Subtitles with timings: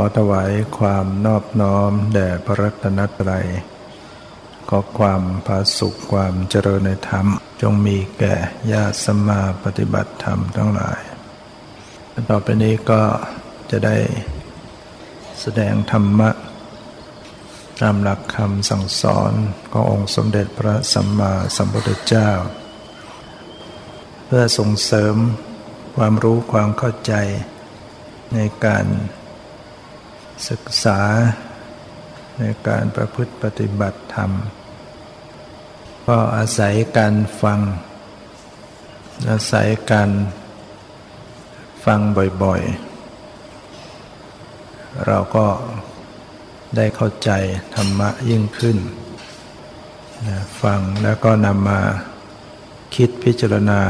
[0.00, 3.46] อถวายความนอบน้อมแด่พระรัตนตรัย
[4.68, 7.26] ขอความผาสุขความเจริญในธรรม
[7.62, 8.34] จงมีแก่
[8.72, 11.00] ญาติสมมาปฏิบัติธรรมทั้งหลาย
[12.30, 13.02] ต่อไปนี้ก็
[13.70, 13.96] จะได้
[15.40, 16.30] แสดงธรรมะ
[17.80, 19.32] ตามหลักคำสั่งสอน
[19.72, 22.30] ขององค์สมเด็จพระสัมมาสัมพุทธเจ้า
[24.24, 25.16] เพื่อส่งเสริม
[25.96, 27.14] ความรู้ความเข้าใจ
[28.34, 28.86] ในการ
[30.50, 31.00] ศึกษา
[32.38, 34.30] ในการประพฤติปฏิบัติธรรม
[36.06, 37.60] ก็อาศัยการฟัง
[39.30, 40.10] อาศัยการ
[41.84, 42.00] ฟัง
[42.42, 45.46] บ่อยๆ เราก็
[46.76, 47.30] ได้เข้าใจ
[47.74, 48.78] ธรรมะยิ่งขึ้น
[50.62, 51.80] ฟังแล้วก็นำมา
[52.94, 53.80] คิดพิจารณา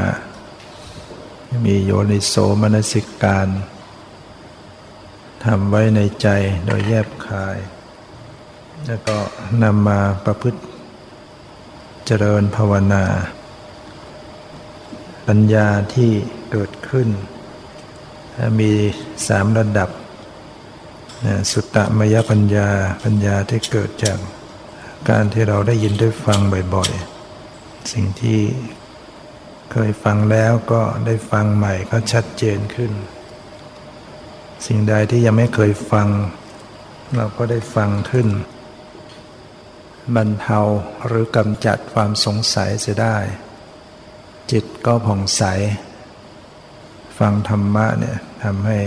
[1.64, 3.48] มีโยนิโสมนสิการ
[5.50, 6.28] ทำไว้ในใจ
[6.66, 7.56] โดยแยบคาย
[8.86, 9.16] แล้วก็
[9.62, 10.60] นำมาประพฤติ
[12.06, 13.04] เจริญภาวนา
[15.28, 16.10] ปัญญาที่
[16.50, 17.08] เกิดขึ้น
[18.60, 18.72] มี
[19.28, 19.90] สามระดับ
[21.50, 22.68] สุตตมยปัญญา
[23.04, 24.18] ปัญญาที่เกิดจาก
[25.10, 26.40] การที่เราได้ยินได้ฟัง
[26.74, 28.40] บ่อยๆ สิ่งที่
[29.72, 32.92] เคยฟังแล้วก็ได้ฟังใหม่ก็ชัดเจนขึ้น
[34.64, 36.08] สิ่งใดที่ยังไม่เคยฟัง
[37.16, 38.28] เราก็ได้ฟังขึ้น
[40.16, 40.60] บรรเทา
[41.06, 43.16] หรือกำจัดความสงสัยเสียได้
[44.52, 45.42] จิตก็ผ่องใส
[47.18, 48.78] ฟังธรรมะเนี่ยทำให้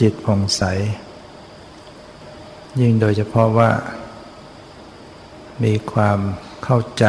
[0.00, 0.62] จิตผ่องใส
[2.80, 3.70] ยิ่งโดยเฉพาะว่า
[5.64, 6.18] มีความ
[6.64, 7.06] เข้าใจ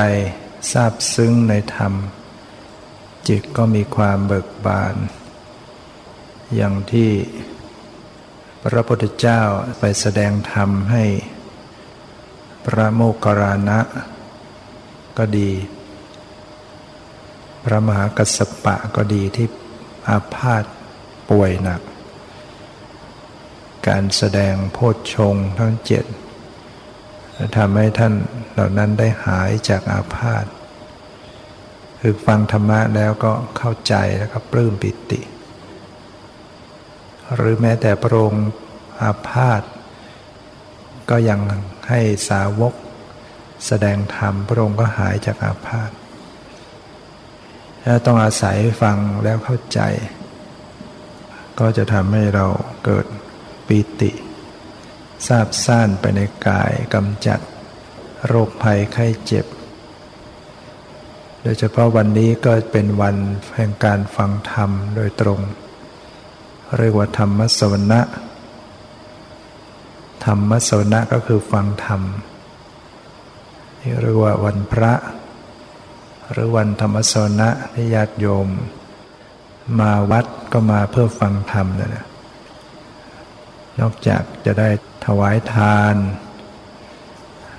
[0.72, 1.94] ทราบซึ้งในธรรม
[3.28, 4.96] จิตก็มีความเบิกบาน
[6.56, 7.10] อย่างที่
[8.68, 9.42] พระพุทธเจ้า
[9.80, 11.04] ไปแสดงธรรมให้
[12.66, 13.80] พระโมคคารณะ
[15.18, 15.52] ก็ดี
[17.64, 19.48] พระมหากัสสปะก็ดีที่
[20.08, 20.64] อาพาธ
[21.30, 21.82] ป่วยหนัก
[23.88, 26.06] การแสดงโพชฌงทั้งเจ็ด
[27.58, 28.14] ทำให้ท่าน
[28.54, 30.46] เหล่านั้นได้หายจากอาพาธ
[32.00, 35.22] คือฟังธรรมะแล้วก็เข้าใจแล้วก็ปลื้มปิติ
[37.36, 38.48] หรือแม้แต่พระองค์
[39.02, 39.62] อาพาธ
[41.10, 41.40] ก็ยัง
[41.90, 42.74] ให้สาวก
[43.66, 45.92] แสดงธรรมพระองค์ก็หายจากอาพาธ
[47.84, 49.80] ถ้าต้องอาศัยฟังแล้วเข้าใจ
[51.60, 52.46] ก็จะทำให้เรา
[52.86, 53.06] เกิด
[53.68, 54.12] ปิติ
[55.28, 57.40] ทราบซ่านไปในกายกำจัด
[58.28, 59.46] โรคภัยไข้เจ็บ
[61.42, 63.16] โดยเฉพาะวันนี้ก็เป็นวัน
[63.56, 65.40] แห่งการฟังธรรมโดยตรง
[66.78, 68.02] เรียกว่าธรรมสวนะ
[70.26, 72.02] ธรรมสวนะก็คือฟังธรรม
[74.02, 74.94] เรียกว่าวันพระ
[76.32, 78.48] หรือวันธรรมสวนะที่ญาติโยม
[79.80, 82.06] มาวัดก็มาเพื่อฟังธรรมนะ
[83.80, 84.70] นอกจากจะได้
[85.06, 85.96] ถวายทาน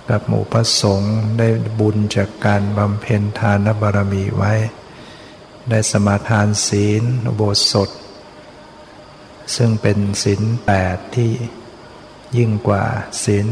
[0.08, 1.48] กับหมู่พระสงฆ์ได้
[1.80, 4.52] บุญจากการบำเพ็ญทานบารมีไว้
[5.70, 7.02] ได้สมาทานศีล
[7.36, 7.90] โบสถ
[9.56, 11.32] ซึ่งเป็นศีลแปดที่
[12.38, 12.84] ยิ่งกว่า
[13.24, 13.46] ศีล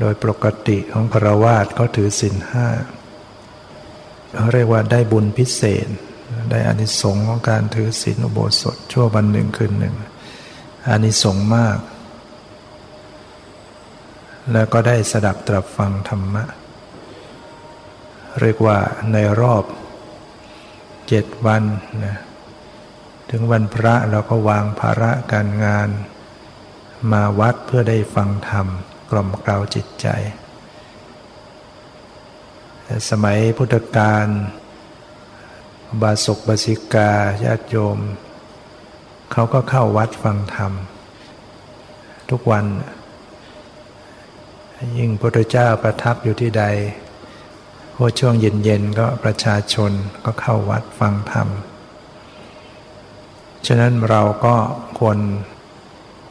[0.00, 2.68] โดยปกติของพระวาสก็ถือศีลห้า
[4.34, 5.86] เขาเรียกว่าได้บุญพิเศษ
[6.50, 9.94] ได้อานิสงส์ของการถือศีลอุโบสถ ชั่ววันหนึ่งคืนหนึ่ง
[10.88, 11.78] อานิสงส์มาก
[14.52, 16.44] แล้วก็ได้สดับตรับฟังธรรมะ
[18.40, 18.78] เรียกว่า
[19.12, 19.64] ในรอบ
[21.08, 21.62] เจ็ดวัน
[22.04, 22.18] นะ
[23.34, 25.88] ถึงวันพระเราก็วางภาระการงาน
[27.12, 28.66] มาวัดเพื่อได้ฟังธรรม
[29.10, 30.06] กล่อมกล่าวจิตใจ
[33.10, 34.26] สมัยพุทธกาล
[36.02, 37.12] บาศกบาสิกา
[37.44, 37.98] ญาติโยม
[39.32, 40.72] เขาก็เข้าวัดฟังธรรม
[42.30, 42.66] ทุกวัน
[44.98, 46.64] ยิ่งพระเจ้าประทับอยู่ที่ใด
[47.96, 49.92] พอช่วงเย็นๆก็ประชาชน
[50.24, 51.48] ก็เข้าวัดฟังธรรม
[53.66, 54.56] ฉะนั้นเราก็
[54.98, 55.18] ควร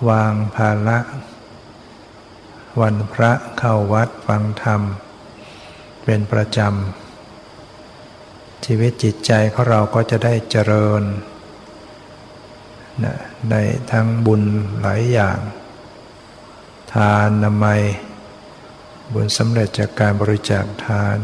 [0.10, 0.98] วางภาระ
[2.82, 4.82] วันพระเข้าวัดฟังธรรม
[6.04, 11.04] เป็นประจำ ชีวิตจิตใจของเราก็จะได้เจริญ
[13.04, 13.16] นะ
[13.50, 13.56] ใน
[13.92, 14.44] ทั้งบุญ
[14.82, 15.40] หลายอย่าง
[16.94, 17.82] ทานนามัย
[19.14, 21.18] บุญสำเร็จจากการบริจาคทาน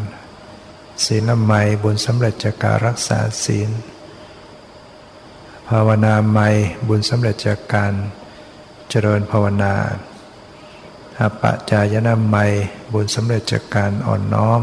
[1.06, 3.69] ศีลไมยบุญสำเร็จจากการรักษาศีล
[5.73, 6.55] ภาวนาไมย
[6.87, 7.93] บุญสำเร็จจากการ
[8.89, 9.73] เจริญภาวนา
[11.19, 12.51] อาปะจายนามัย
[12.93, 14.61] บุญสำเร็จจากการอ่อนน้อม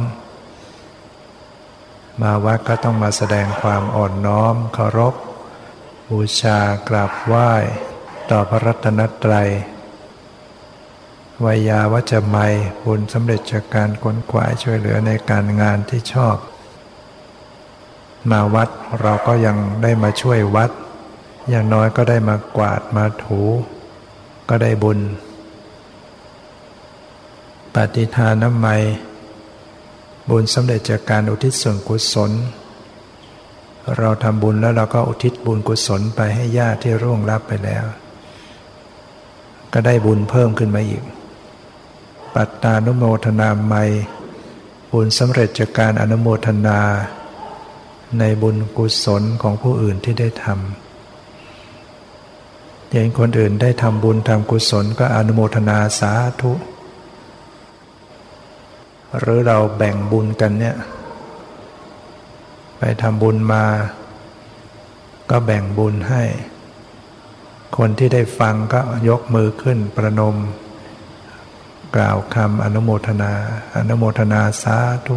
[2.21, 5.15] มาวัดก็ต้องมาแสดงความอ่อนน้อมเคารพ
[6.11, 6.59] บูชา
[6.89, 7.53] กราบไหว้
[8.31, 9.51] ต่อพระรัตนตรัย
[11.45, 12.55] วายาวัจไมย
[12.87, 16.37] บุญสำเร็จจากการค้นขวายช่วยเหลือในการงานที่ชอบ
[18.31, 18.69] มาวัด
[19.01, 20.71] เราก็ยังได้มาช่วยวัด
[21.51, 23.41] อย่างน้อยก็ได้มากวาดมาถู
[24.49, 25.01] ก็ได้บุญ
[27.75, 28.69] ปฏิทานน้ำไม
[30.31, 32.31] บุญสำเร็จจากการอุทิศส่วนกุศล
[33.99, 37.85] เราทำบุญแล้วเราก็อุทิศบุญกุศลไปให้ญาติที่ร่วงรับไปแล้ว
[39.73, 41.03] ก็ได้บุญเพิ่มขึ้นมาอีก
[42.35, 43.75] ปัตตานุโมทนาไม
[44.93, 46.81] บุญสำเร็จจากการอนุโมทนา
[48.19, 50.84] ในบุญกุศลของผู้อื่นที่ได้ทำ
[52.93, 56.53] เห็นคนอื่นได้ทำบุญทำกุศลก็อนุโมทนาสาธุ
[59.19, 60.77] หรือเราแบ่งบุญกันเนี่ย
[62.79, 63.65] ไปทำบุญมา
[65.31, 66.23] ก็แบ่งบุญให้
[67.77, 70.37] คนที่ได้ฟังก็ยกมือขึ้นประนม
[71.97, 73.33] กล่าวคำอนุโมทนา
[73.77, 74.77] อนุโมทนาสา
[75.07, 75.17] ธุ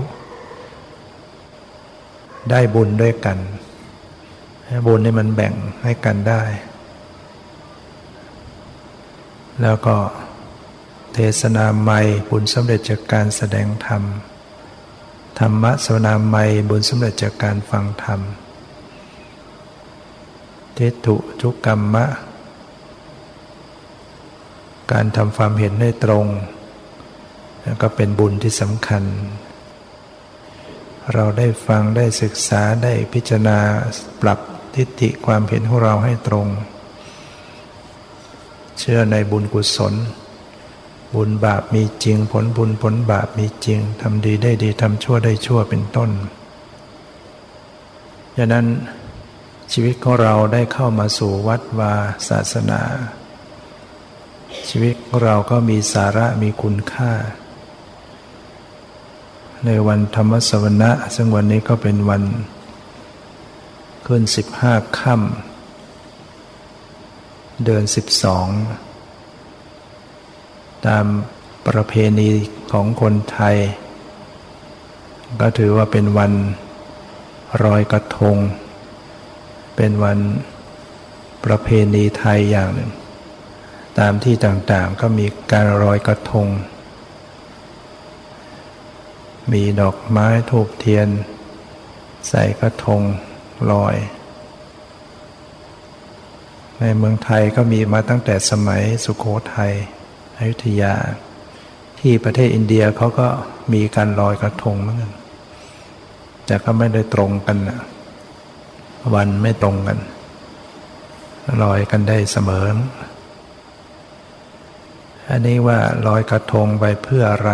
[2.49, 3.37] ได้บุญด้วยกัน
[4.87, 5.53] บุญนี่มันแบ่ง
[5.83, 6.43] ให้กันได้
[9.61, 9.97] แล้วก็
[11.13, 11.91] เทศนาไม
[12.29, 14.03] บุญสำเร็จจากการแสดงธรรม
[15.39, 16.35] ธรรมะสวนาไม
[16.69, 18.19] บุญสำเร็จจากการฟังธรรม
[20.75, 22.05] เทตุทุกกรรมะ
[24.91, 26.25] การทำความเห็นให้ตรง
[27.81, 29.03] ก็เป็นบุญที่สำคัญ
[31.13, 33.59] เราได้ฟังได้ศึกษาได้พิจารณา
[34.21, 34.39] ปรับ
[34.75, 36.47] ทิฏฐิความเห็นของเราให้ตรง
[38.79, 39.93] เชื่อในบุญกุศล
[41.15, 46.09] บุญบาปมีจริง ผลบุญผลบาปมีจริงทำดีได้ดีทำชั่วได้ชั่วเป็นต้น
[48.35, 48.67] ดังนั้น
[49.71, 51.93] ชีวิตของเราได้เข้ามาสู่วัดวา
[52.29, 52.81] ศาสนา
[54.69, 57.11] ชีวิตของเราก็มีสาระมีคุณค่า
[59.65, 62.23] ในวันธรรมสวนะซึ่งวันนี้ก็เป็นวัน
[64.05, 65.56] ขึ้นสิบห้าค่ำ
[67.63, 68.47] เดือนสิบสอง
[70.87, 71.05] ตาม
[71.67, 72.29] ประเพณี
[72.71, 73.57] ของคนไทย
[75.41, 76.33] ก็ถือว่าเป็นวัน
[77.63, 78.37] รอยกระทง
[79.75, 80.19] เป็นวัน
[81.45, 82.91] ประเพณีไทยอย่างหนึ่ง
[83.99, 86.47] ตามที่ต่างๆก็มีการรอยกระทง
[89.51, 91.07] มีดอกไม้ทูบเทียน
[92.29, 93.01] ใส่กระทง
[93.71, 93.95] ลอย
[96.81, 99.73] ในเมืองไทยก็มีมาตั้งแต่สมัยสุโขทัย
[100.37, 100.93] อยุธยา
[101.99, 103.27] ที่ประเทศอินเดียเขาก็
[103.73, 105.13] มีการลอยกระทงเหมือนกัน
[106.45, 107.79] แต่ก็ไม่ได้ตรงกันนะ
[109.15, 109.99] วันไม่ตรงกัน
[111.63, 112.65] ลอยกันได้เสมอ
[115.29, 117.51] อันนี้ว่าลอยกระทงไปเพื่ออะไร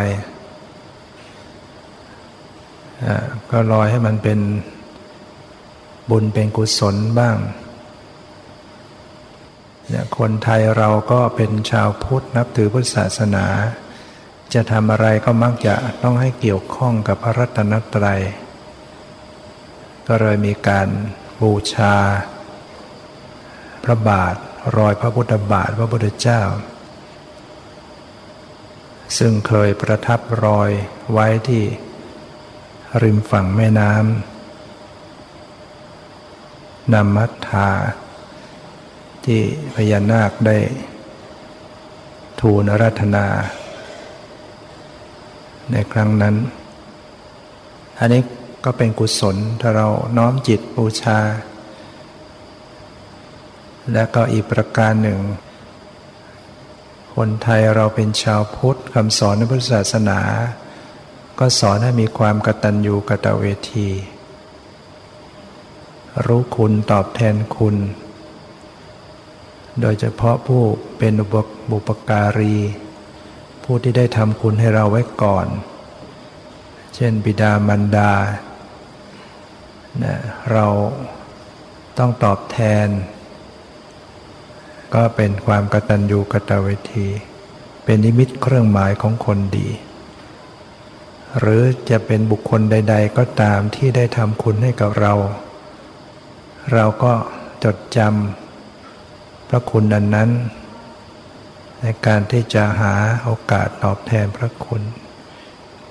[3.51, 4.39] ก็ลอยให้มันเป็น
[6.09, 7.35] บุญเป็นกุศลบ้าง
[9.89, 13.45] เนี่ยคนไทยเราก็เป็นชาวพุทธนับถือพุทธศาสนา
[14.53, 18.21] จะทำอะไรก็มักจะต้องให้เกี่ยวข้องกับพระรัตนตรัย
[20.07, 20.87] ก็เลยมีการ
[21.41, 21.95] บูชา
[23.83, 24.35] พระบาท
[24.77, 26.41] รอยพระพุทธบาทพระพุทธเจ้า
[29.17, 30.69] ซึ่งเคยประทับรอย
[31.11, 31.63] ไว้ที่
[33.03, 34.03] ริมฝั่งแม่น้ำ
[36.93, 37.69] นามัทธา
[39.25, 39.41] ที่
[39.75, 40.57] พญานาคได้
[42.39, 43.27] ทูลรัตนา
[45.71, 46.35] ในครั้งนั้น
[47.99, 48.21] อันนี้
[48.65, 49.87] ก็เป็นกุศลถ้าเรา
[50.17, 51.19] น้อมจิตบูชา
[53.93, 55.19] และก็อีกประการหนึ่ง
[57.15, 60.19] คนไทยเราเป็นชาวพุทธคำสอนในพุทธศาสนา
[61.39, 63.89] ก็สอนให้มีความกตัญญูกตเวที
[66.25, 67.75] รู้คุณตอบแทนคุณ
[69.81, 70.63] โดยเฉพาะผู้
[70.97, 71.13] เป็น
[71.71, 72.57] บุปการี
[73.63, 75.47] ผู้ที่ได้ทำคุณให้เราไว้ก่อน
[76.95, 78.11] เช่นบิดามารดา
[80.03, 80.15] นะ
[80.51, 80.67] เรา
[81.97, 82.87] ต้องตอบแทน
[84.93, 87.07] ก็เป็นความกตัญญูกตเวที
[87.83, 89.69] เป็นนิมิตเครื่องหมายของคนดี
[91.39, 95.13] หรือจะเป็นบุคคลใด ๆ ก็ตามที่ได้ทำคุณให้กับเรา
[96.73, 97.13] เราก็
[97.63, 98.42] จดจำ
[99.53, 100.29] ระคุณอันนั้น
[101.81, 102.93] ในการที่จะหา
[103.23, 104.81] โอกาสตอบแทนพระคุณ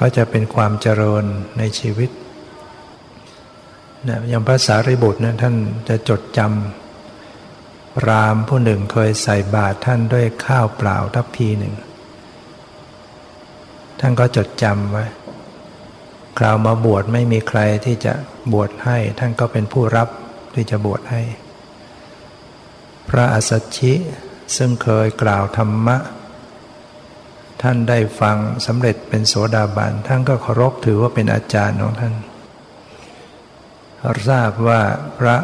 [0.01, 1.25] ก็จะเป็นความเจริญ
[1.59, 2.11] ในชีวิต
[4.09, 5.57] นะอย่างภาษาริบุตรนะท่าน
[5.89, 11.75] จะจดจำรามผู้หนึ่งเคยใส่บาตรท่านด้วยข้าวเปล่าทัพพีหนึ่ง
[14.01, 15.05] ท่านก็จดจำไว้
[16.39, 18.13] คราวมาบวชไม่มีใครที่จะ
[18.53, 20.09] บวชให้ ท่านก็เป็นผู้รับ
[20.55, 21.23] ที่จะบวชให้
[23.09, 23.93] พระอัสสชิ
[24.57, 25.97] ซึ่งเคยกล่าวธรรมะ
[27.63, 32.15] ท่านได้ฟังสำเร็จเป็นโสดาบันท่านก็เคารพถือว่าเป็นอาจารย์ของท่าน
[34.29, 34.81] ทราบว่า
[35.19, 35.37] พระ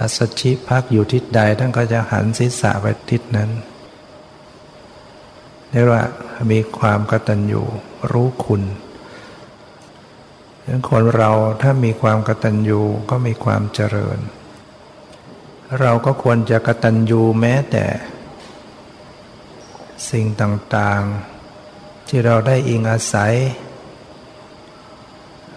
[0.00, 3.50] อัสชิพักอยู่ทิศใดท่านก็จะหันศีรษะไปทิศนั้น
[5.70, 6.02] เรียกว่า
[6.52, 7.62] มีความกตัญญู
[8.12, 8.62] รู้คุณ
[10.66, 11.30] ดังคนเรา
[11.62, 12.80] ถ้ามีความกตัญญู
[13.10, 14.18] ก็มีความเจริญ
[15.80, 17.84] เราก็ควรจะกระตัญญูแม้แต่
[20.10, 23.34] สิ่งต่างๆ ที่เราได้อิงอาศัย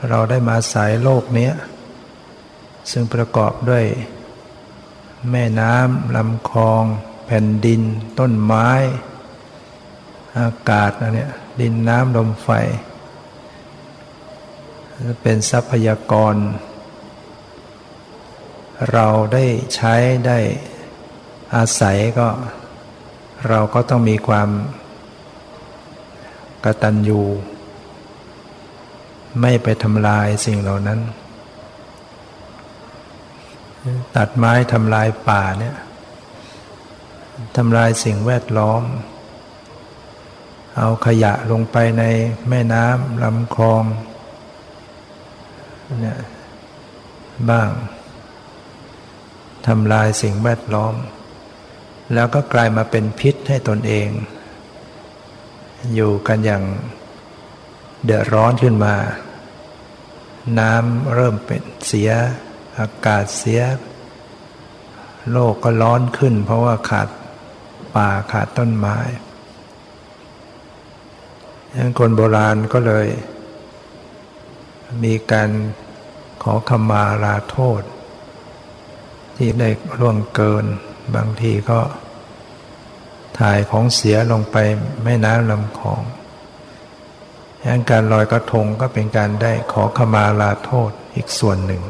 [0.10, 1.52] เราได้มาอาศัยโลกนี้
[2.92, 3.86] ซึ่งประกอบด้วย
[5.32, 6.84] แม่น้ำลำคลอง
[7.26, 7.82] แผ่นดิน
[8.20, 8.70] ต้นไม้
[10.40, 12.50] อากาศนะเนี่ยดินน้ำลมไฟ
[15.22, 16.36] เป็นทรัพยากร
[18.92, 19.96] เราได้ใช้
[20.28, 20.40] ได้
[21.56, 22.28] อาศัยก็
[23.48, 24.50] เราก็ต้องมีความ
[26.64, 27.22] กตัญญู
[29.42, 31.00] ไม่ไปทำลายสิ่งเหล่านั้น
[34.16, 35.76] ตัดไม้ทำลายป่าเนี่ย
[37.58, 38.84] ทำลายสิ่งแวดล้อม
[40.78, 42.04] เอาขยะลงไปใน
[42.50, 43.84] แม่น้ำลำคลอง
[46.02, 46.20] เนี่ย
[47.50, 47.70] บ้าง
[49.68, 50.96] ทำลายสิ่งแวดล้อม
[52.14, 54.08] แล้วก็กลายมาเป็นพิษให้ตนเอง
[55.96, 56.64] อยู่กันอย่าง
[58.04, 58.96] เดือดร้อนขึ้นมา
[60.60, 62.12] น้ำเริ่มเป็นเสีย
[62.80, 63.62] อากาศเสีย
[65.32, 67.10] โลกก็ร้อนขึ้น เพราะว่าขาด
[67.96, 68.98] ป่าขาดต้นไม้
[71.76, 73.08] ยังคนโบราณก็เลย
[75.04, 75.50] มีการ
[76.44, 77.82] ขอขมาลาโทษ
[79.38, 80.66] ที่ได้ล่วงเกิน
[81.16, 81.80] บางทีก็
[83.40, 84.56] ถ่ายของเสียลงไป
[85.04, 86.02] แม่น้ำลำคลอง
[87.66, 91.84] ยังการลอยกระทงก็เป็นการได้ขอขมาลาโทษอีกส่วนหนึ่ง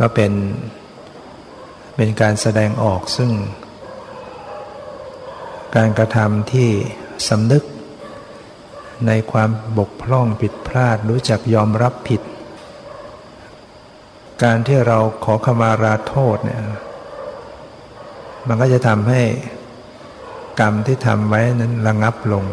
[0.00, 0.32] ก็เป็น
[1.96, 3.32] เป็นการแสดงออกซึ่ง
[5.76, 6.70] การกระทำที่
[7.28, 7.64] สำนึก
[9.06, 12.22] ในความบกพร่องผิดพลาดรู้จักยอมรับผิด
[14.42, 16.60] การที่เราขอขมาราโทษเนี่ย
[18.46, 19.22] มันก็จะทำให้
[20.60, 22.44] กรรมที่ทำไว้นั้นระงับลง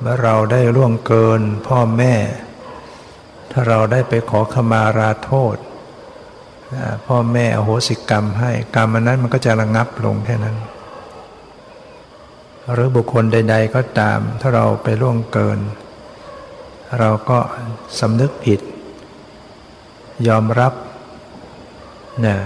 [0.00, 2.14] เมื่อเราได้ร่วงเกินพ่อแม่
[3.52, 5.56] ถ้าเราได้ไปขอขมาราโทษ
[7.06, 10.56] พ่อแม่อโหสิกรรมให้กรรมนั้นมันก็จะระงับลงแค่นั้น
[12.72, 15.58] หรือบุคคลใด ๆ ก็ตาม ถ้าเราไปล่วงเกิน
[16.98, 17.38] เราก็
[18.00, 18.60] สำนึกผิด
[20.28, 20.72] ยอมรับ
[22.24, 22.36] นะ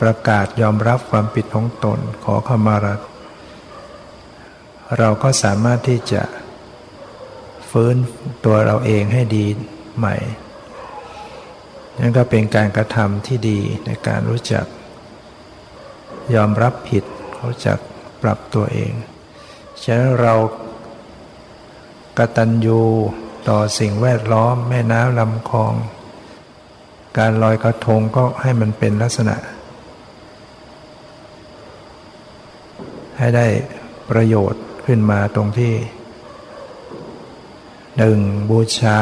[0.00, 2.94] ประกาศยอมรับความผิดของตนขอขมารา
[4.98, 6.22] เราก็สามารถที่จะ
[7.70, 7.96] ฟื้น
[8.44, 9.46] ตัวเราเองให้ดี
[9.96, 10.16] ใหม่
[11.98, 14.66] นั่นก็เป็นการกระทำที่ดีในการรู้จัก
[16.34, 17.04] ยอมรับผิด
[17.42, 17.78] รู้จัก
[18.22, 18.92] ปรับตัวเอง
[19.82, 20.34] ฉะนั้นเรา
[22.18, 22.80] กตัญญู
[23.48, 25.74] ต่อสิ่งแวดล้อมแม่น้ำลำคลอง
[27.18, 29.36] การลอยกระทงก็ให้มันเป็นลักษณะ
[33.18, 33.46] ให้ได้
[34.10, 35.74] ประโยชน์ขึ้นมาตรงที่
[37.98, 38.18] หนึ่ง
[38.50, 39.00] บูชา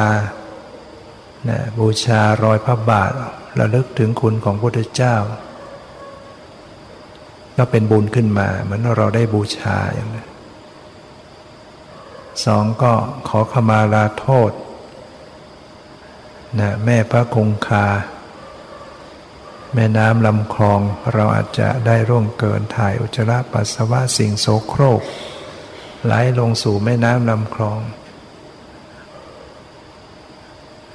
[1.48, 3.12] นะบูชารอยพระบาท
[3.58, 5.16] ระลึกถึงคุณของพระพุทธเจ้า
[7.56, 10.28] ก็เป็นบุญขึ้นมา เหมือนเราได้บูชาอย่างนั้น
[12.44, 12.92] สองก็
[13.28, 14.50] ขอขมาลาโทษ
[16.58, 17.86] นะแม่พระคงคา
[19.74, 20.80] แม่น้ำลำคลอง
[21.14, 25.02] เราอาจจะได้ร่วงเกินถ่ายอุจจาระปัสสาวะสิ่งโสโครก
[26.04, 27.80] ไหลลงสู่แม่น้ำลำคลอง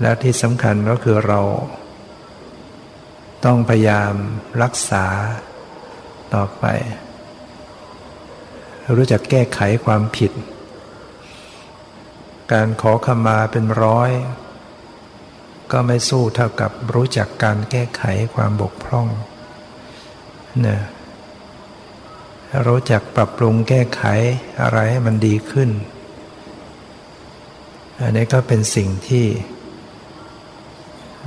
[0.01, 1.41] และที่สำคัญก็คือเรา
[3.45, 4.13] ต้องพยายาม
[4.61, 5.05] รักษา
[6.33, 6.65] ต่อไป
[8.95, 10.31] รู้จักแก้ไขความผิด
[12.51, 14.11] การขอขมาเป็นร้อย
[15.71, 18.03] ก็ไม่สู้เท่ากับรู้จักการแก้ไข
[18.35, 19.07] ความบกพร่อง
[20.61, 20.79] เนี่ย
[22.67, 24.03] รู้จักปรับปรุงแก้ไข
[24.61, 25.69] อะไรให้มันดีขึ้น
[28.01, 29.25] อันนี้ก็เป็นสิ่งที่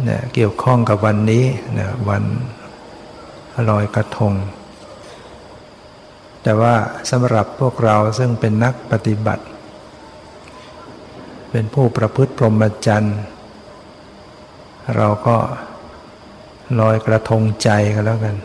[0.05, 1.45] เนี่ยเกี่ยวข้องกับวันนี้
[1.79, 2.25] นะวัน
[3.71, 4.35] ลอยกระทง
[6.43, 6.75] แต่ว่า
[7.11, 9.45] สำหรับพวกเราซึ่งเป็นนักปฏิบัติ
[11.51, 13.19] เป็นผู้ประพฤติพรหมจรรย์
[14.97, 15.37] เราก็
[16.81, 18.37] ลอยกระทงใจกันแล้วกัน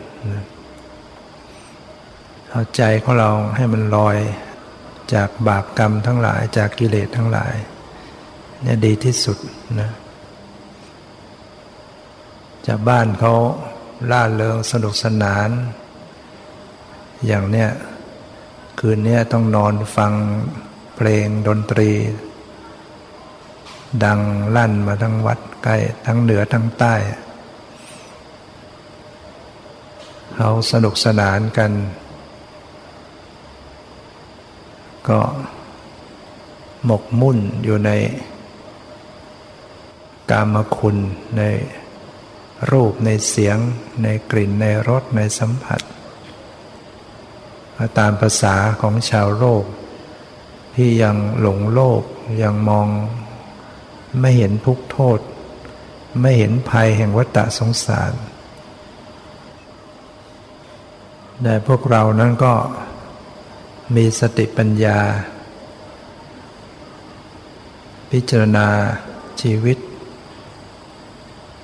[2.50, 4.16] เอาใจของเราให้มันลอย
[5.14, 7.54] จากบาปกรรมทั้งหลายจากกิเลสทั้งหลาย
[8.62, 9.38] เนี่ยดีที่สุด
[9.80, 9.90] นะ
[12.66, 13.34] จากบ้านเขา
[14.10, 15.50] ล่าเริงสนุกสนาน
[17.26, 17.70] อย่างเนี้ย
[18.78, 20.12] คืนเนี้ยต้องนอนฟัง
[20.96, 21.90] เพลงดนตรี
[24.04, 24.20] ดัง
[24.56, 26.94] ลั่นมาทั้งวัด ใกล้ทั้งเหนือทั้งใต้
[30.36, 31.72] เขาสนุกสนานกัน
[35.08, 35.20] ก็
[36.86, 37.90] หมกมุ่นอยู่ใน
[40.30, 40.96] กามคุณ
[41.38, 41.42] ใน
[42.70, 43.58] รูปในเสียง
[44.02, 45.80] ในกลิ่นในรสในสัมผัส
[47.98, 49.64] ตามภาษาของชาวโลก
[50.76, 52.02] ที่ยังหลงโลก
[52.42, 52.88] ยังมอง
[54.20, 55.18] ไม่เห็นทุกโทษ
[56.20, 58.12] ไม่เห็นภัยแห่งวัฏสงสาร
[61.42, 62.54] แต่พวกเรานั้นก็
[63.96, 64.98] มีสติปัญญา
[68.10, 68.66] พิจารณา
[69.42, 69.78] ชีวิต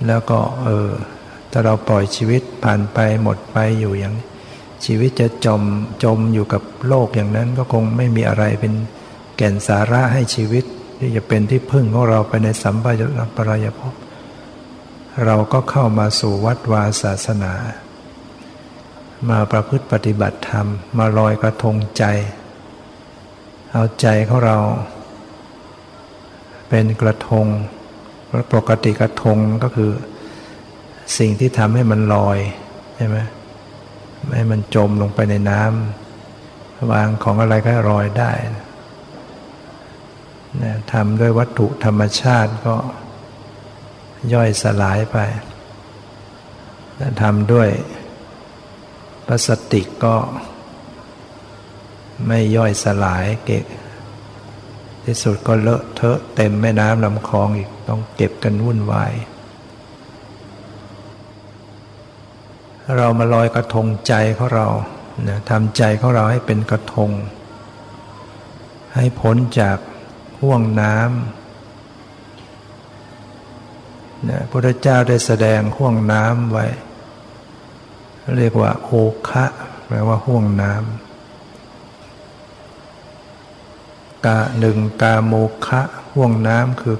[0.06, 0.88] แล้วก็เออ
[1.50, 4.14] ถ้าเราปล่อยชีวิตผ่านไปหมดไปอยู่อย่าง
[4.84, 5.62] ชีวิตจะจม
[6.04, 8.72] จมอยู่กับโลกอย่างนั้นก็คงไม่มีอะไรเป็น
[9.36, 10.64] แก่นสาระให้ชีวิต
[10.98, 12.86] ที่จะเป็นที่พึ่งของเราไปในสัมป
[13.48, 13.94] รายภพ
[15.24, 17.52] เราก็เข้ามาสู่วัดวาศาสนา
[19.30, 20.66] มาประพฤติปฏิบัติธรรม
[20.98, 22.04] มาลอยกระทงใจ
[23.72, 24.58] เอาใจของเรา
[26.68, 27.46] เป็นกระทง
[28.54, 29.90] ปกติกระทงก็คือ
[31.18, 32.38] สิ่งที่ทำให้มันลอย
[32.96, 33.18] ใช่ไหม
[34.24, 38.32] ไม่ให้มันจมลงไปในน้ำวางของอะไรก็ลอยได้
[40.62, 42.74] นะทำด้วยวัตถุธรรมชาติก็
[44.32, 45.16] ย่อยสลายไป
[47.22, 47.68] ทำด้วย
[49.26, 50.16] พลาสติกก็
[52.26, 53.64] ไม่ย่อยสลายเกะ
[55.04, 59.12] ที่สุดก็เลอะเทอะเต็มแม่น้ำลำคลองอีกต้องเก็บกันวุ่นวาย
[62.96, 64.66] เรามาลอยกระทงใจของเรา
[65.28, 67.10] นะทำใจของเราให้เป็นกระทง
[68.94, 69.78] ให้พ้นจาก
[70.40, 71.39] ห่วงน้ำ
[74.28, 76.66] นะพระเจ้าได้แสดงห่วงน้ำไว้
[78.36, 78.90] เรียกว่าโอ
[79.28, 79.44] คะ
[79.86, 80.84] แปลว่าห่วงน้ำ
[84.26, 85.34] กาหนึ่งกาโม
[85.66, 85.80] คะ
[86.12, 86.96] ห่วงน้ำคือ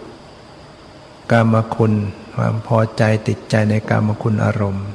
[1.31, 1.93] กามคุณ
[2.35, 4.87] ความพอใจติดใจในกามคุณอารมณ์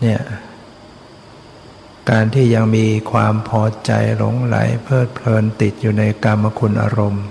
[0.00, 0.20] เนี่ย
[2.10, 7.24] การที่ยังมีความพอใจหลงไหลเพลิดเพลินติดอยู่ในกามคุณอารมณ์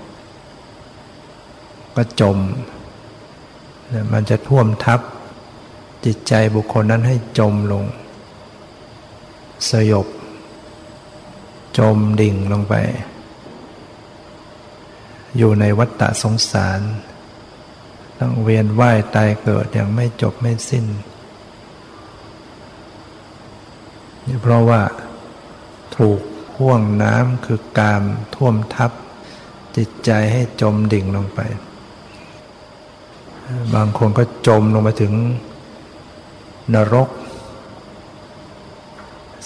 [1.96, 2.38] ก็จม
[4.12, 5.00] มันจะท่วมทับ
[6.04, 7.84] จิตใจบุคคลนั้นให้จมลง
[9.70, 10.06] สยบ
[11.78, 12.74] จมดิ่งลงไป
[15.36, 16.80] อยู่ในวัฏฏะสงสาร
[18.18, 20.86] ต้องเวียนว่ายตายเกิดอย่างไม่จบไม่สิ้น
[24.42, 24.82] เพราะว่า
[25.96, 26.20] ถูก
[26.58, 28.02] ห่วงน้ำคือกาม
[28.34, 28.92] ท่วมทับ
[29.76, 31.40] จิตใจให้จมดิ่งลงไป
[33.74, 35.12] บางคนก็จมลงไปถึง
[36.74, 37.08] นรก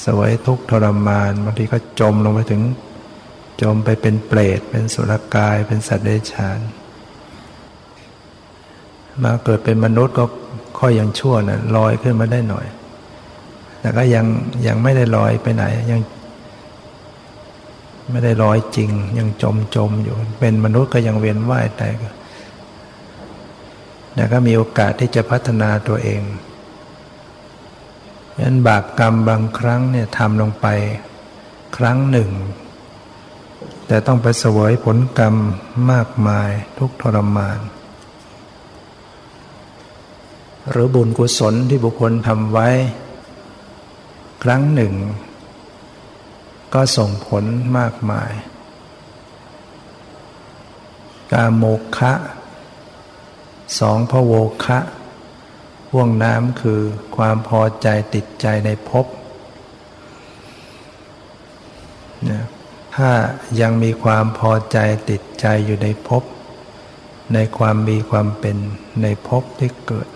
[0.05, 2.63] สวยทุกข์ทรมาน บางทีก็จมลงไปถึง
[3.63, 6.59] จมไปเป็นเปรต เป็นสุรกาย เป็นสัตว์เดรัจฉาน
[9.23, 10.25] มาเกิดเป็นมนุษย์ก็
[10.81, 12.67] ค่อยยังชั่วนะลอยขึ้นมาได้หน่อย
[13.81, 14.27] แต่ก็ยัง
[14.67, 16.01] ยังไม่ได้ลอยไปไหน ยัง
[18.11, 21.89] ไม่ได้ลอยจริง ยังจมจมอยู่ เป็นมนุษย์ก็ยังเวียนว่ายแต่
[24.17, 26.23] ก็แต่ก็มีโอกาสที่จะพัฒนาตัวเอง
[28.41, 30.67] ยันบาปกรรมบางครั้งเนี่ยทำลงไป
[31.77, 32.31] ครั้งหนึ่ง
[33.87, 35.35] แต่ต้องไปเสวยผลกรรม
[35.93, 37.59] มากมายทุกทรมาน
[40.71, 42.69] หรือบุญกุศลที่บุคคลทำไว้
[44.43, 44.95] ครั้งหนึ่ง
[46.75, 47.45] ก็ส่งผล
[47.79, 48.33] มากมาย
[51.33, 51.65] กาโม
[51.97, 52.13] คะ
[53.79, 54.33] สองพระโว
[54.65, 54.79] คะ
[55.91, 56.81] ห่วงน้ำคือ
[57.17, 59.07] ความพอใจติดใจในภพ
[62.31, 62.43] นะ
[62.97, 63.11] ถ้า
[63.61, 64.79] ยังมีความพอใจ
[65.11, 66.23] ติดใจอยู่ในภพ
[67.35, 68.57] ในความมีความเป็น
[69.03, 70.09] ในภพที่เกิด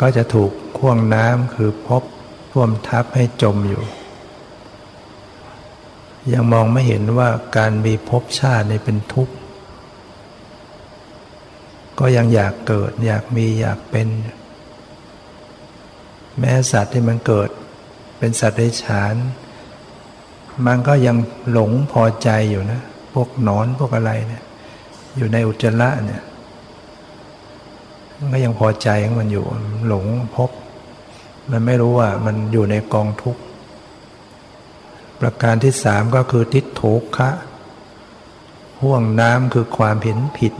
[0.00, 2.02] ก็จะถูกข่วงน้ำคือภพ
[2.52, 3.84] ท่วมทับให้จมอยู่
[6.32, 9.34] ยังมองไม่เห็นว่าการมีภพชาติในเป็นทุกข์
[11.98, 14.08] ก็ยังอยากเกิด อยากมีอยากเป็น
[16.38, 17.48] แม้สัตว์ที่มันเกิด
[18.18, 19.14] เป็นสัตว์ไร้ฉาน
[20.66, 21.16] มันก็ยัง
[21.50, 22.80] หลงพอใจอยู่นะ
[23.14, 24.44] พวกนอนพวกอะไรเนี่ย
[25.16, 26.22] อยู่ในอุจจาระเนี่ย
[28.18, 29.44] มันก็ยังพอใจของมันอยู่
[29.88, 30.06] หลง
[30.36, 30.50] พบ
[31.50, 33.42] มันไม่รู้ว่ามันอยู่ในกองทุกข์
[35.20, 36.82] ประการที่สามก็คือทิฏโถ
[37.16, 37.30] คะ
[38.82, 40.52] ห่วงน้ำคือความเห็นผิด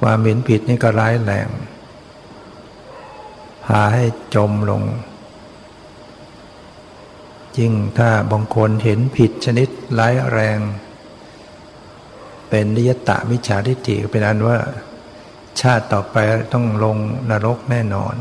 [0.00, 1.48] ความเห็นผิดนี่ก็ร้ายแรง
[3.66, 4.82] พาให้จมลง
[7.58, 10.58] ยิ่งถ้าบางคนเห็นผิดชนิดร้ายแรง
[12.48, 14.58] เป็นนิยตะมิจฉาทิฏฐิเป็นอันว่า
[15.60, 16.16] ชาติต่อไป
[16.52, 16.96] ต้องลง
[17.30, 18.14] นรกแน่นอน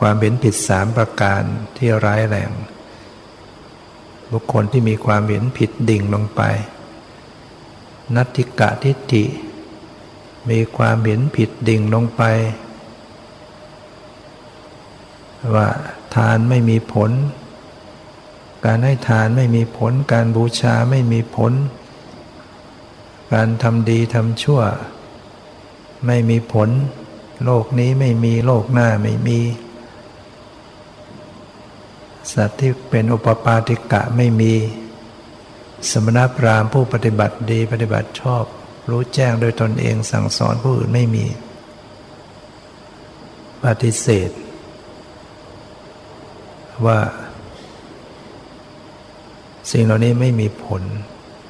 [0.00, 1.42] ความเห็นผิดสามประการ
[1.76, 2.50] ที่ร้ายแรง
[4.32, 6.42] บุคคลที่มีความเห็นผิดดิ่งลงไป
[8.14, 9.24] นัตติกะทิฏฐิ
[10.50, 12.22] มีความเห็นผิดดิ่งลงไป
[15.54, 15.68] ว่า
[16.14, 17.10] ทานไม่มีผล
[18.64, 21.52] การให้ทานไม่มีผล การบูชาไม่มีผล
[23.32, 24.60] การทำดีทำชั่ว
[26.06, 26.68] ไม่มีผล
[27.44, 29.40] โลกนี้ไม่มีโลกหน้าไม่มี
[32.32, 34.52] สัตว์ที่เป็นอุปปาติกะไม่มี
[35.90, 38.44] สมณพราหมณ์ผู้ปฏิบัติดีปฏิบัติชอบ
[38.90, 41.24] รู้แจ้งโดยตนเองสั่งสอนผู้อื่นไม่มี
[43.64, 44.30] ปฏิเสธ
[46.86, 47.00] ว่า
[49.70, 50.82] สิ่งเหล่านี้ไม่มีผล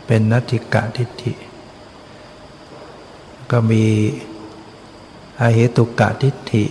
[0.06, 1.34] เป็นนัตถิกะทิฏฐิ
[3.50, 3.84] ก็มี
[5.40, 6.64] อาเหตุกะทิฏฐิ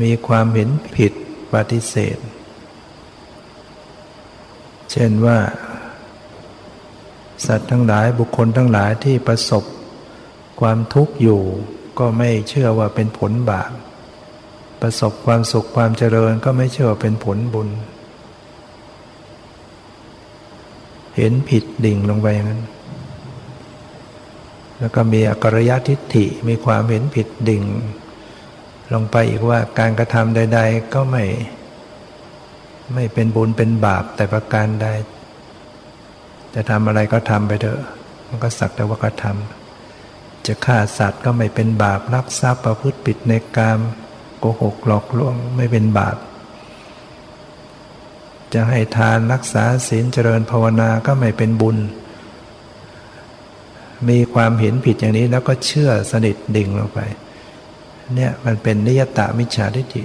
[0.00, 1.12] มีความเห็นผิด
[1.52, 2.18] ปฏิเสธ
[4.90, 5.38] เช่นว่า
[7.46, 9.64] สัตว์ทั้งหลายบุคคลทั้งหลายที่ประสบ
[10.60, 11.42] ความทุกข์อยู่
[11.98, 13.70] ก็ไม่เชื่อว่าเป็นผลบาป
[14.82, 17.68] ประสบความสุขความเจริญก็ไม่เชื่อเป็นผลบุญ
[21.16, 22.62] เห็นผิดดิ่งลงไปอย่างนั้น
[24.78, 27.64] แล้วก็มีอกรยทิฏฐิมีความเห็นผิดดิ่ง
[28.94, 31.24] ลงไปอีกว่าการกระทำใด ๆ ก็ไม่
[32.94, 34.86] ไม่เป็นบุญเป็นบาปแต่ประการใด
[36.54, 37.80] จะทำอะไรก็ทำไปเถอะ
[38.28, 43.80] มันก็สักแต่ว่ากระทำจะฆ่าสัตว์ก็ไม่เป็นบาปรักทรัพย์ประพฤติปิดในกาม
[44.38, 46.16] โกหกหลอกลวงไม่เป็นบาป
[48.52, 51.76] จะให้ทานรักษาศีลเจริญภาวนาก็ไม่เป็นบุญ
[54.08, 57.00] มีความเห็นผิดอย่างนี้แล้วก็เชื่อสนิทดิ่งลงไป
[58.14, 60.04] เนี่ยมันเป็นนิยตามิจฉาทิฏฐิ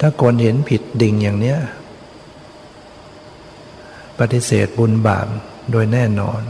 [0.00, 1.58] ถ้าคนเห็นผิดดิ่งอย่างเนี้ย
[4.18, 5.26] ปฏิเสธบุญบาป
[5.70, 6.40] โดยแน่นอน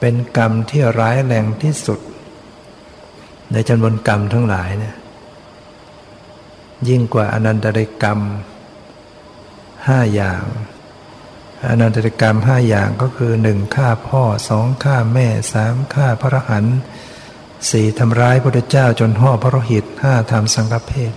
[0.00, 2.00] เป็นกรรมที่ร้ายแรงที่สุด
[3.52, 4.96] ในจำนวนกรรมทั้งหลายเนี่ย
[6.88, 8.20] ยิ่งกว่าอนันตริกรรม
[9.86, 10.42] ห้าอย่าง
[11.68, 16.64] อนันตริกรรมห้าอย่างก็คือหนึ่งฆ่าพ่อสองฆ่าแม่สามฆ่าพระหัน
[17.70, 21.12] สี่ทำร้ายพระเจ้าจนห่อพระโลหิตห้าทำสังฆเพศ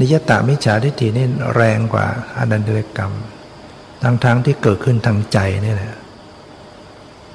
[0.00, 2.06] นิยตามิจฉาทิฏฐินี่แรงกว่า
[2.38, 3.12] อนันตริกรรม
[4.02, 5.94] ทั้งๆทที่เกิดขึ้นทางใจนี่แหละ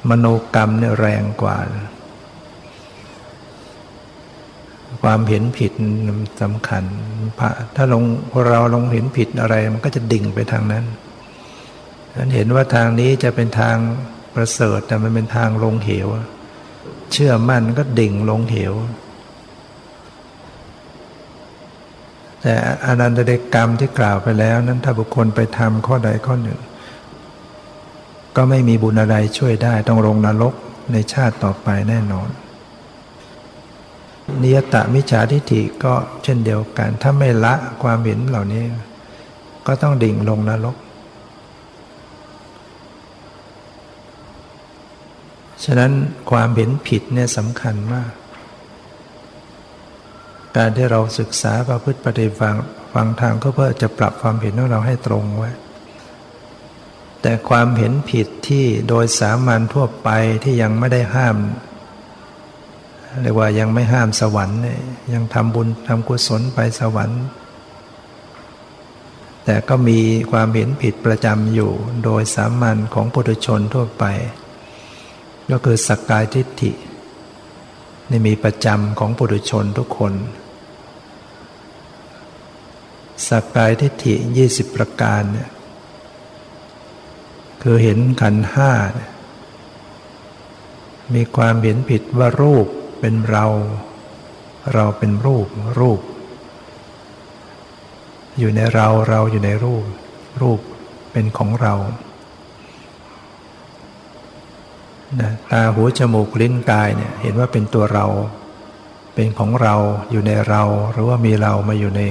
[0.09, 1.57] มโนกรรมเนี่ยแรงกว่า
[5.01, 5.71] ความเห็นผิด
[6.41, 6.83] สำคัญ
[7.75, 8.03] ถ้าลง
[8.47, 10.85] เราลงเห็นผิดอะไร มันก็จะดิ่งไปทางนั้น
[12.17, 13.77] นั้นเห็นว่าทางนี้จะเป็นทาง
[14.35, 16.07] ประเสริฐแต่มันเป็นทางลงเหว
[17.11, 18.73] เชื่อมั่นก็ดิ่งลงเหว
[22.41, 22.53] แต่
[22.85, 26.59] อนันตเดกกรรมที่กล่าวไปแล้ว นั้นถ้าบุคคลไปทำข้อใดข้อหนึ่ง
[28.35, 30.53] ก็ไม่มีบุญอะไรช่วยได้ต้องลงนรก
[30.91, 32.29] ในชาติต่อไปแน่นอน
[34.41, 38.63] นิยตะมิจฉาทิฏฐิก็เช่นเดียวกัน ถ้าไม่ละความเห็นเหล่านี้
[39.67, 40.75] ก็ต้องดิ่งลงนรก
[45.63, 45.91] ฉะนั้น
[46.31, 48.11] ความเห็นผิดเนี่ยสำคัญมาก
[50.57, 52.59] การที่เราศึกษาประพฤติปฏิบัติ
[52.93, 55.51] ฟังทางก็เพื่อจะปรับความเห็นของเราให้ตรงไว้
[57.21, 60.09] แต่ความเห็นผิดที่โดยสามัญทั่วไป
[60.43, 61.37] ที่ยังไม่ได้ห้าม
[63.21, 64.59] เรียกว่ายังไม่ห้ามสวรรค์
[65.13, 67.23] ยังทำบุญทำกุศลไปสวรรค์
[69.45, 69.99] แต่ก็มี
[70.31, 71.71] ความเห็นผิดประจำอยู่
[72.03, 74.05] โดยสามัญของปุถุชนทั่วไป
[75.51, 76.71] ก็คือสักกายทิฏฐิ
[78.09, 80.13] นี่มีประจำของปุถุชนทุกคน
[83.27, 85.49] สักกายทิฏฐิยี่สิบประการเนี่ย
[87.61, 88.71] คือเห็นขันห้า
[91.13, 92.67] มีความเห็นผิดว่ารูป
[92.99, 93.45] เป็นเรา
[94.73, 95.47] เราเป็นรูป
[95.79, 95.99] รูป
[98.39, 99.85] อยู่ในเราเราอยู่ในรูป
[100.41, 100.59] รูป
[101.11, 101.75] เป็นของเรา
[105.19, 108.05] นะตาหูจมูกลิ้นกายเนี่ยเห็นว่าเป็นตัวเรา
[109.13, 109.75] เป็นของเรา
[110.11, 112.01] อยู่ในเรา หรือว่ามีเรามาอยู่ใน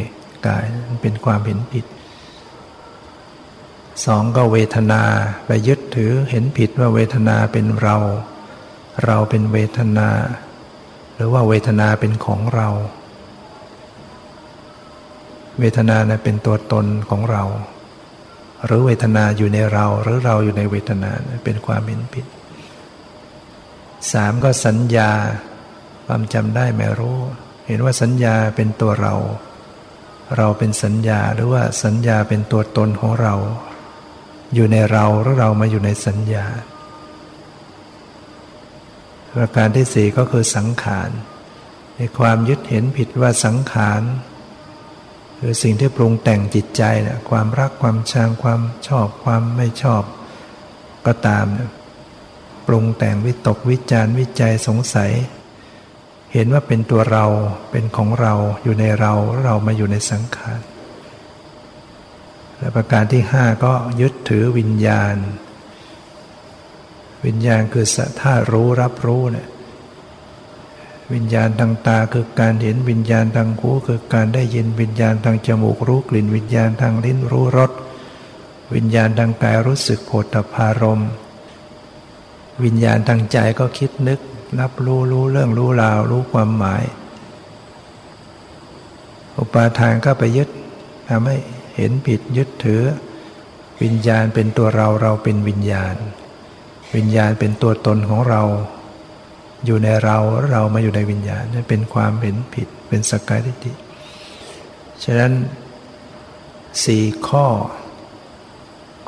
[0.47, 0.65] กาย
[1.03, 1.85] เป็นความเห็นผิด
[4.05, 5.03] สองก็เวทนา
[5.47, 7.97] ไปยึดถือเห็นผิดว่าเวทนาเป็นเรา
[9.05, 10.09] เราเป็นเวทนา
[11.15, 12.69] หรือว่าเวทนาเป็นของเรา
[15.61, 17.45] เวทนานะเป็นตัวตนของเรา
[18.67, 21.11] หรือเวทนาอยู่ในเราหรือเราอยู่ในเวทนา
[21.45, 22.27] เป็นความเห็นผิด
[24.13, 25.11] สามก็สัญญา
[26.07, 27.19] ความจำได้ไม่รู้
[27.67, 29.15] เห็นว่าสัญญาเป็นตัวเรา
[30.37, 33.35] เราเป็นสัญญาหรือว่าสัญญาเป็นตัวตนของเรา
[34.55, 36.47] อยู่ในเราหรือเรามาอยู่ในสัญญา
[39.35, 41.11] ประการที่สี่ก็คือสังขาร
[41.97, 44.03] ในความยึดเห็นผิดว่าสังขาร
[45.39, 50.03] คือสิ่งที่ปรุงแต่งจิตใจนะความรักความชังความชอบความไม่ชอบ
[51.07, 51.71] ก็ตามนะ
[52.67, 55.13] ปรุงแต่งวิตกวิจารวิจัยสงสัย
[56.33, 57.25] เห็นว่าเป็นตัวเรา
[57.71, 59.13] เป็นของเราอยู่ในเรา
[59.45, 60.61] เรามาอยู่ในสังขาร
[62.59, 65.17] และประการที่ห้าก็ยึดถือวิญญาณ
[67.27, 69.49] วิญญาณคือสธารู้รับรู้เนี่ย
[71.13, 77.71] วิญญาณทางตาคือการเห็นวิญญาณทางหูคือการได้ยินวิญญาณทางจมูกรู้กลิ่น วิญญาณทางลิ้นรู้รส
[78.75, 81.03] วิญญาณทางกายรู้สึกโผฏฐารม
[82.65, 84.21] วิญญาณทางใจก็คิดนึก
[84.59, 86.83] รับรู้รู้เรื่องรู้ราว รู้ความหมาย
[89.39, 90.49] อุปาทานก็ไปยึด
[91.09, 91.37] ทำให้
[91.77, 92.83] เห็นผิดยึดถือ
[93.83, 95.97] วิญญาณเป็นตัวเราเราเป็นวิญญาณ
[96.97, 98.43] วิญญาณเป็นตัวตนของเรา
[99.67, 100.19] อยู่ในเรา
[100.51, 103.73] เรามาอยู่ในวิญญาณนี่เป็นความเห็นผิดเป็นสกายทิฏฐิ
[105.05, 105.33] ฉะนั้น
[106.85, 107.47] สี่ข้อ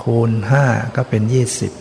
[0.03, 0.65] คูณห้า
[0.97, 1.73] ก็เป็นยี่สิบ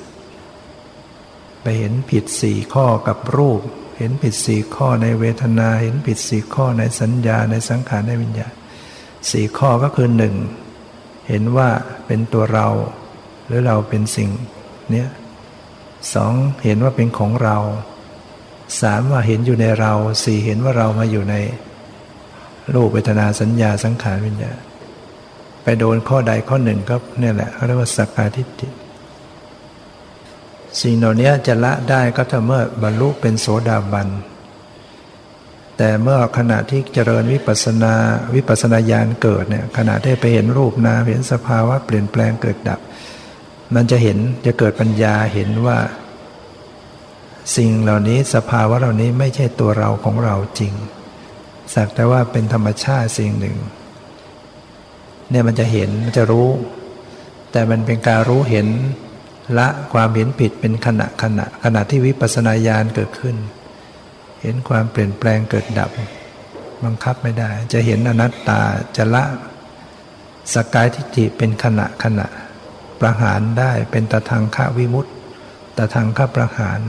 [1.62, 3.62] ไปเห็นผิดสี่ข้อกับรูป
[3.98, 8.54] เห็นผิดสี่ข้อในเวทนา เห็นผิดสี่ข้อในสัญญาในสังขารในวิญญาณ
[9.32, 10.36] สี่ข้อก็คือหนึ่ง
[11.28, 11.70] เห็นว่า
[12.08, 12.68] เป็นตัวเรา
[13.48, 14.30] หรือเราเป็นสิ่ง
[14.92, 15.10] เนี้ย
[16.14, 17.58] สองเห็นว่าเป็นของเรา
[18.82, 19.94] สามว่าเห็นอยู่ในเรา
[20.24, 21.36] สี่เห็นว่าเรามาอยู่ใน
[22.74, 24.54] รูปเวทนาสัญญาสังขารวิญญา
[25.64, 28.68] ไปโดนข้อใดข้อหนึ่งก็เนี่ยแหละเขาเรียกว่าสักกาทิฏฐิ
[30.82, 34.08] สิ่งเหล่านี้จะละได้ก็ถ้าเมื่อบรรลุเป็นโสดาบัน
[35.78, 37.94] แต่เมื่อขณะที่เจริญวิปัสนา
[38.36, 42.80] วิปัสนาญาณเกิดเนี่ยขณะที่ไปเห็นรูปนามเห็นสภาวะเปลี่ยนแปลงเกิดดับ
[43.76, 45.78] มันจะเห็นจะเกิดปัญญาเห็นว่า
[47.58, 50.74] สิ่งเหล่านี้สภาวะเหล่านี้ไม่ใช่ตัวเราของเราจริง
[51.74, 53.58] สักแต่ว่าเป็นธรรมชาติสิ่งหนึ่ง
[55.30, 56.50] เนี่ยมันจะเห็นมันจะรู้
[57.52, 58.68] แต่มันเป็นการรู้เห็น
[59.58, 63.36] ละความเห็นผิดเป็นขณะขณะขณะที่วิปัสสนาญาณเกิดขึ้น
[64.42, 65.90] เห็นความเปลี่ยนแปลงเกิดดับ
[66.84, 68.62] บังคับไม่ได้ จะเห็นอนัตตา
[68.98, 69.24] จะละ
[70.54, 72.28] สกายทิฏฐิเป็นขณะขณะ
[73.00, 75.14] ประหารได้เป็นตะทางฆวิมุตต์
[75.78, 76.80] ตะทางฆประหาร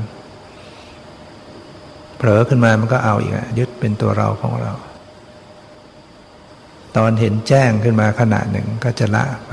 [2.16, 4.72] เผลอขึ้นมามันก็เอาอีกยึดเป็นตัวเราของเรา
[6.96, 9.52] ตอนเห็นแจ้งขึ้นมาขณะหนึ่งก็จะละไป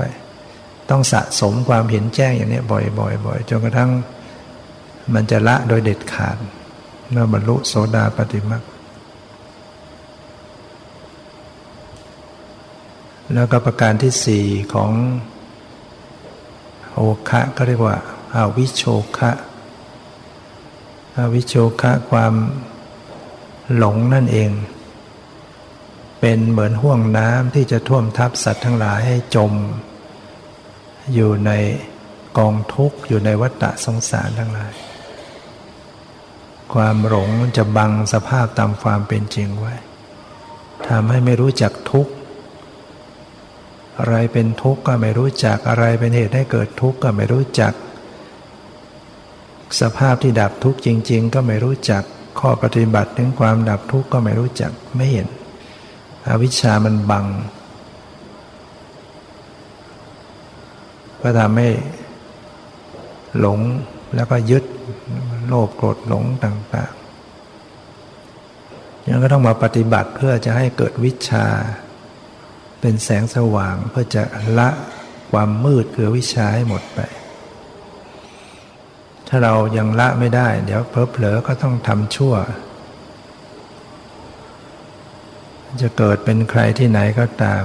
[0.90, 3.90] ต้องสะสมความเห็นแจ้งอย่างนี้บ่อยๆบ่อยจนกระทั่ง
[5.14, 6.36] มันจะละโดยเด็ดขาด
[7.10, 8.58] เมื่อบรรลุโสดาปฏิมา
[13.34, 14.90] แล้วก็ประการที่สี่ของ
[16.92, 17.96] โอคะก็เรียกว่า
[18.34, 18.82] อาวิโช
[19.16, 19.30] คะ
[21.16, 22.34] อาวิโชคะความ
[23.76, 24.50] หลงนั่นเอง
[26.20, 29.52] เป็นเหมือนห่วงน้ำที่จะท่วมทับสัตว์ทั้งหลายให้จม
[31.14, 31.52] อยู่ใน
[32.38, 34.72] กองทุกข์อยู่ในวัฏฏะสงสารทั้งหลาย
[36.74, 39.74] ความหลงจะบังสภาพตามความเป็นจริงไว้
[40.88, 42.12] ทำให้ไม่รู้จักทุกข์
[43.98, 47.72] อะไรเป็นทุกข์ก็ไม่รู้จักอะไรเป็นเหตุให้เกิดทุกข์ก็ไม่รู้จัก
[49.80, 52.02] สภาพที่ดับทุกข์จริง ๆ ก็ไม่รู้จัก
[52.40, 55.28] ข้อปฏิบัติถึงความดับทุกข์ก็ไม่รู้จักไม่เห็น
[56.28, 57.24] อวิชชามันบัง
[61.22, 61.68] ก็ทำให้
[63.38, 63.60] หลง
[64.14, 64.64] แล้วก็ยึด
[65.46, 71.46] โลภโกรธหลงต่างๆยังก็ต้องมาปฏิบัติเพื่อจะให้เกิดวิชา
[72.80, 74.22] เป็นแสงสว่างเพื่อจะ
[74.58, 74.68] ละ
[75.32, 77.00] ความมืดคือวิชาให้หมดไป
[79.28, 82.34] ถ้าเรายังละไม่ได้ เดี๋ยวเพลเผลอก็ต้องทำชั่ว
[85.82, 87.64] จะเกิดเป็นใครที่ไหนก็ตาม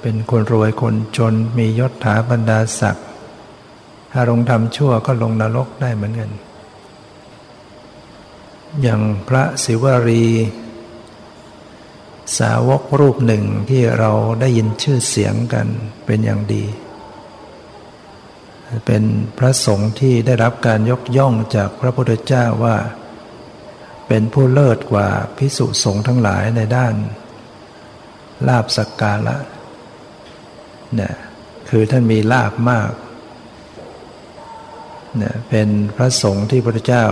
[0.00, 3.06] เป็นคนรวยคนจนมียศถาบรรดาศักดิ์
[4.12, 6.30] ถ้าลงทำชั่วก็ลงนรกได้เหมือนกัน
[8.82, 10.24] อย่างพระศิวรี
[12.38, 15.66] สาวกรูปหนึ่งที่เราได้ยินชื่อเสียงกัน
[16.06, 16.64] เป็นอย่างดี
[18.86, 19.04] เป็น
[19.38, 22.76] พระสงฆ์ที่ได้รับการยกย่องจากพระพุทธเจ้าว่า
[24.08, 26.94] เป็นผู้เลิศกว่าพิสุสงฆ์ทั้งหลายในด้าน
[28.48, 29.36] ลาบสักการะ
[31.00, 31.14] นี่ย
[31.68, 32.90] คือท่านมีลาบมาก
[35.16, 37.06] เนี่ยเป็นพระสงฆ์ที่พระเจ้า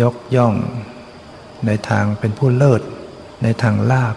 [0.00, 0.54] ยกย่อง
[1.66, 2.82] ในทางเป็นผู้เลิศ
[3.42, 4.16] ในทางลาบ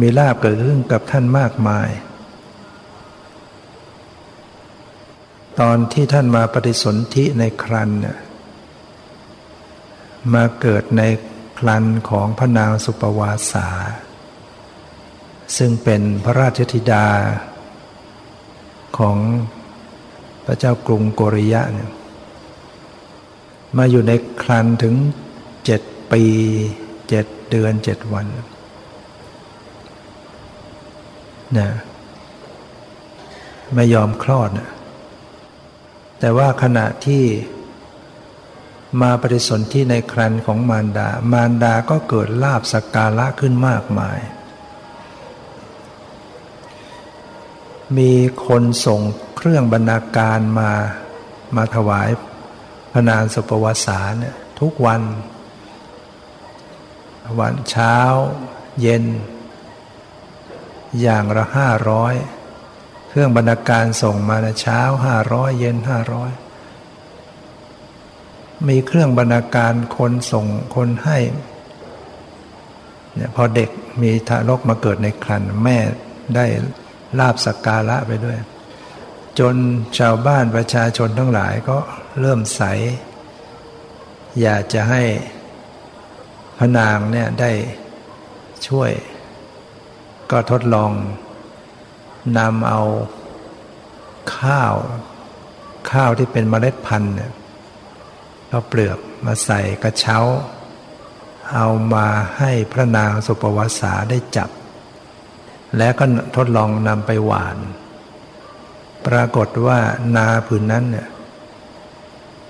[0.00, 1.88] มีลาบเกิดขึ้นกับท่านมากมาย
[5.60, 8.18] ตอนที่ท่านมาปฏิสนธิในครันเนี่ย
[10.34, 11.02] มาเกิดใน
[11.58, 13.68] ครันของพระนางสุปวาสา
[15.56, 17.06] ซึ่งเป็นพระราชธิดา
[18.98, 19.18] ของ
[20.46, 21.90] พระเจ้ากรุงโกริยะเนี่ย
[23.76, 24.94] มาอยู่ในครันถึง
[25.64, 25.80] เจ็ด
[26.12, 26.24] ปี
[27.08, 28.26] เจ็ดเดือนเจ็ดวัน
[31.58, 31.68] นะ
[33.74, 34.70] ไม่ยอมคลอดนะ
[36.20, 37.24] แต่ว่าขณะที่
[39.02, 44.18] มาปฏิสนธิในครันของมารดา มารดาก็เกิดลาบสักการะขึ้นมากมาย
[47.98, 48.12] มี
[48.46, 49.00] คนส่ง
[49.36, 50.70] เครื่องบรรณาการมา
[51.56, 52.08] มาถวาย
[52.92, 55.02] พระนางสุปวสาเนี่ยทุกวัน
[57.40, 57.96] วันเช้า
[58.80, 59.04] เย็น
[61.00, 62.14] อย่างละห้าร้อย
[63.08, 66.30] เครื่องบรรณาการส่งมาในเช้าห้าร้อยเย็นห้าร้อย
[68.68, 71.18] มีเครื่องบรรณาการคนส่งคนให้
[73.14, 73.70] เนี่ยพอเด็ก
[74.02, 75.78] มีทารกมาเกิดในครันแม่
[76.36, 76.46] ได้
[77.18, 78.38] ลาบสักการะไปด้วย
[79.38, 79.56] จน
[79.98, 81.78] ชาวบ้านประชาชนทั้งหลายก็
[82.20, 82.62] เริ่มใส
[84.40, 85.02] อยากจะให้
[86.58, 87.52] พระนางเนี่ยได้
[88.66, 88.90] ช่วย
[90.30, 90.92] ก็ทดลอง
[92.38, 92.82] นำเอา
[94.36, 94.74] ข้าว
[95.90, 97.32] ข้าวที่เป็นเมล็ดพันธุ์เนี่ย
[98.48, 100.18] เอาเปลือกมาใส่กระเช้า
[101.54, 102.06] เอามา
[102.38, 104.50] ให้พระนางสุปวสาได้จับ
[105.78, 106.04] แล้วก็
[106.36, 107.56] ทดลองนำไปหวาน
[109.06, 109.78] ปรากฏว่า
[110.16, 111.08] นาผืนนั้นเนี่ย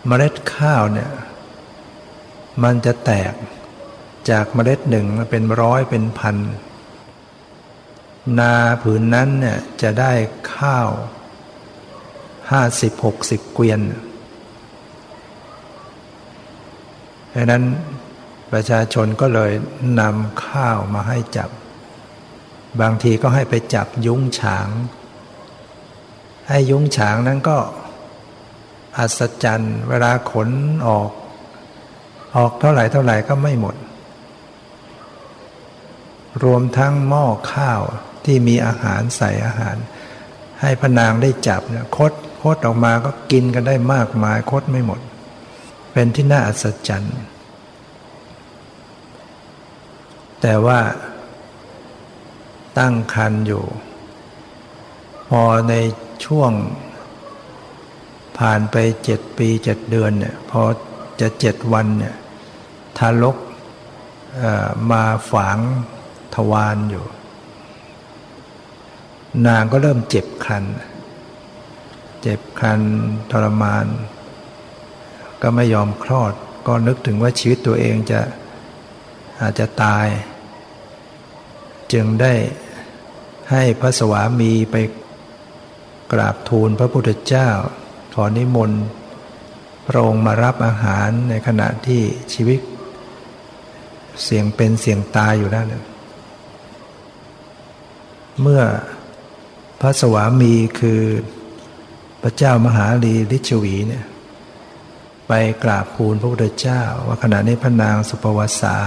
[0.06, 1.10] เมล็ดข้าวเนี่ย
[2.62, 3.32] มันจะแตก
[4.30, 6.36] จากเมล็ดหนึ่งมาเป็นร้อยเป็นพัน
[8.38, 10.12] นาผืนนั้นเนี่ยจะได้
[10.54, 10.88] ข้าว
[12.50, 13.80] ห้าสิบหกสิบเกวียน
[17.34, 17.64] ดังนั้น
[18.52, 19.52] ประชาชนก็เลย
[20.00, 21.50] นำข้าวมาให้จับ
[22.80, 24.68] บางทีก็ให้ไปจับยุ้งฉาง
[26.48, 27.58] ให้ยุ้งฉางนั้นก็
[28.98, 30.48] อัศจรรย์เวลาขน
[30.86, 31.10] ออก
[32.36, 33.76] ออกเท่าไหร่เท่าไหร่ก็ไม่หมด
[36.44, 37.80] รวมทั้งหม้อข้าว
[38.24, 39.76] ที่มีอาหารใส่อาหาร
[40.60, 42.12] ให้พนางได้จับเนี่ยคด
[42.42, 45.00] คดออกมาก็กินกันได้มากมายคดไม่หมด
[45.92, 47.16] เป็นที่น่าอัศจรรย์
[50.40, 50.78] แต่ว่า
[52.78, 53.64] ตั้งคันอยู่
[55.28, 55.74] พอใน
[56.24, 56.52] ช่วง
[58.38, 60.62] ผ่านไปเจ็ดปีเจ็ดเดือนเนี่ยพอ
[61.20, 62.14] จะเจ็ดวันเนี่ย
[62.98, 63.36] ทารก
[64.90, 65.58] มาฝัง
[66.34, 67.04] ทวารอยู่
[69.46, 70.64] นางก็เริ่มเจ็บคัน
[72.22, 72.80] เจ็บคัน
[73.30, 73.86] ทรมาน
[75.42, 76.32] ก็ไม่ยอมคลอด
[76.66, 78.20] ก็นึกถึงว่าชีวิตตัวเองจะ
[79.40, 80.06] อาจจะตาย
[81.92, 82.32] จึงได้
[83.50, 84.76] ให้พระสวามีไป
[86.12, 87.48] กราบทูลพระพุทธเจ้า
[88.14, 88.82] ขอนิมนต์
[89.86, 92.60] พระองค์มารับอาหารในขณะที่ชีวิต
[94.22, 95.66] เสี่ยงเป็นเสี่ยงตายอยู่นั่น
[98.40, 98.62] เมื่อ
[99.80, 101.02] พระสวามีคือ
[102.22, 104.04] พระเจ้ามหาลีลิชวีเนี่ย
[105.28, 105.32] ไป
[105.64, 108.78] กราบภูลพระพุทธเจ้า ว่าขณะนี้พระนางสุปวสา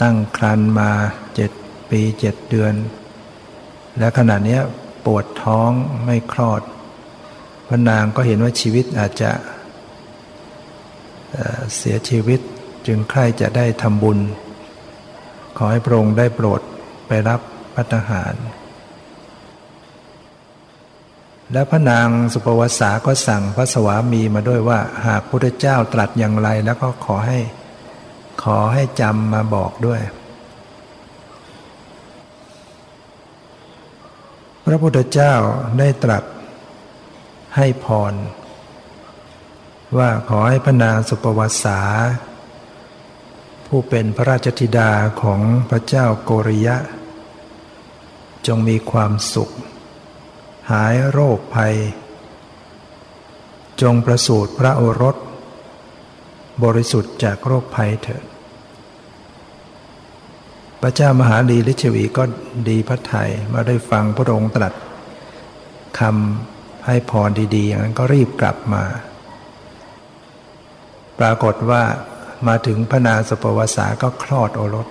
[0.00, 0.90] ตั้งครันมา
[1.90, 2.74] ปีเจ็ดเดือน
[3.98, 4.58] และขณะนี้
[5.04, 5.70] ปวดท้อง
[6.04, 6.62] ไม่คลอด
[7.68, 9.30] พระนางก็เห็นว่าชีวิตอาจจะ
[11.76, 12.40] เสียชีวิต
[12.86, 14.18] จึงใคร่จะได้ทำบุญ
[15.56, 16.60] ขอให้พระองค์ได้โปรด
[17.06, 17.40] ไปรับ
[17.74, 18.34] พัฒหาร
[21.52, 27.40] และพระนางสุปวสาก็สั่งพระสวามีมาด้วยว่า หากพระเจ้าตรัสอย่างไรแล้วก็ขอให้
[28.42, 30.00] ขอให้จำมาบอกด้วย
[34.70, 35.34] พระพุทธเจ้า
[35.78, 36.24] ได้ตรัส
[37.56, 38.14] ให้พร
[39.98, 41.80] ว่าขอให้พระนางสุปวัสสา
[43.66, 44.90] ผู้เป็นพระราชธิดา
[45.22, 45.40] ของ
[45.70, 46.76] พระเจ้าโกริยะ
[48.46, 49.50] จงมีความสุข
[50.70, 51.74] หายโรคภัย
[53.82, 55.16] จงประสูติพระโอรส
[56.64, 58.24] บริสุทธิ์จากโรคภัยเถิด
[60.82, 62.24] พระเจ้ามหาลีลิชวีก็
[62.68, 64.74] ดีพระไทยมาได้ฟังพระองค์ตรัส
[65.98, 68.84] คำให้พรดี ๆ อย่างนั้นก็รีบกลับมา
[71.18, 71.82] ปรากฏว่า
[72.48, 74.88] มาถึงพระนาสปวสาก็คลอดโอรส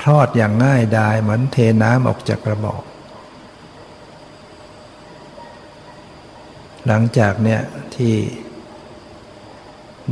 [0.00, 2.82] คลอดอย่างง่ายดายเหมือนเทน้ำออกจากกระบอก
[6.86, 7.60] หลังจากเนี่ย
[7.94, 8.14] ที่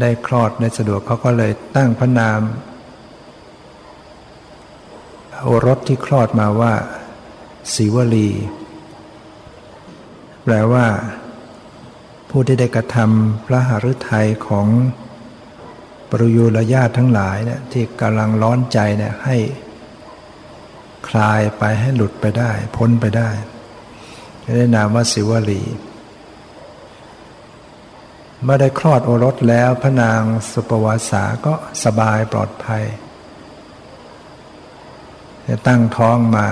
[0.00, 2.40] ได้คลอดในสะดวกเขาก็เลยตั้งพระนาม
[5.42, 6.74] โอรสที่คลอดมาว่า
[7.74, 8.30] ศิวลี
[10.42, 10.86] แปลว่า
[12.30, 14.66] ผู้ที่ได้กระทำพระหฤทัยของ
[16.10, 19.36] ปรุยุรญาติทั้งหลายเนี่ยที่กำลังร้อนใจเนี่ยให้
[21.08, 23.30] คลายไปให้หลุดไปได้ พ้นไปได้
[24.56, 25.62] ได้นามว่าสิวลี
[28.42, 30.22] เมื่อได้คลอดโอรสแล้วพระนาง
[30.52, 32.84] สุปวาสาก็สบายปลอดภัย
[35.66, 36.46] ตั้งท้องมา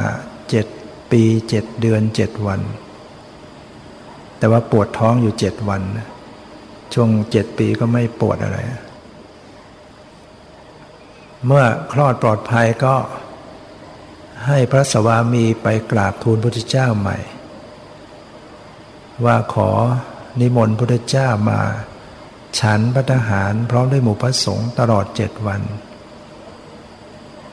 [0.51, 0.67] เจ็ด
[1.11, 2.61] ปีเจ็ดเดือนเจ็ดวัน
[4.39, 5.83] แต่ว่าปวดท้องอยู่เจ็ดวัน
[6.95, 8.59] ช่วงเจ็ดปีก็ไม่ปวดอะไร
[11.47, 12.95] เมื่อคลอดปลอดภัยก็
[14.47, 17.19] ให้พระสวามีไปกราบทูลพระพุทธเจ้าใหม่
[19.25, 19.71] ว่าขอ
[20.41, 21.61] นิมนต์พระพุทธเจ้ามา
[22.59, 25.63] ฉันพระทหารพร้อมด้วยหมู่พระสงฆ์ตลอดเจ็ดวัน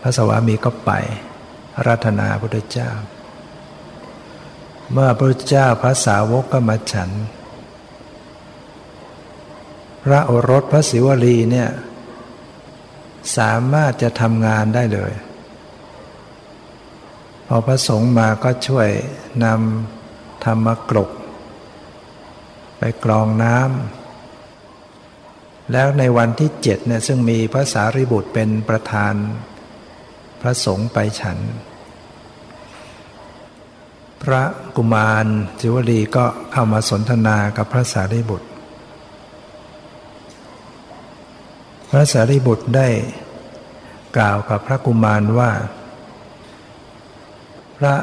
[0.02, 0.92] พระสวามีก็ไป
[1.86, 2.90] รัตนาพระพุทธเจ้า
[4.92, 7.10] เมื่อพระเจ้าพระสาวกก็มาฉัน
[10.04, 11.70] พระโอรสพระศิวลีเนี่ย
[13.38, 15.14] สามารถจะทำงานได้เลย
[17.48, 18.90] พอพระสงฆ์มาก็ช่วย
[19.44, 21.10] นำธรรมกรก
[22.78, 29.14] ไปกรองน้ำแล้วในวันที่เจ็ดเนี่ยซึ่งมีพระสารีบุตรเป็นประธาน
[30.42, 31.38] พระสงฆ์ไปฉัน
[34.24, 34.44] พระ
[34.76, 35.26] กุมาร
[35.60, 38.50] จิวลีก็เข้ามาสนทนากับพระสารีบุตร
[41.90, 42.88] พระสารีบุตรได้
[44.18, 45.52] กล่าวกับพระกุมารว่า
[47.78, 47.96] พระ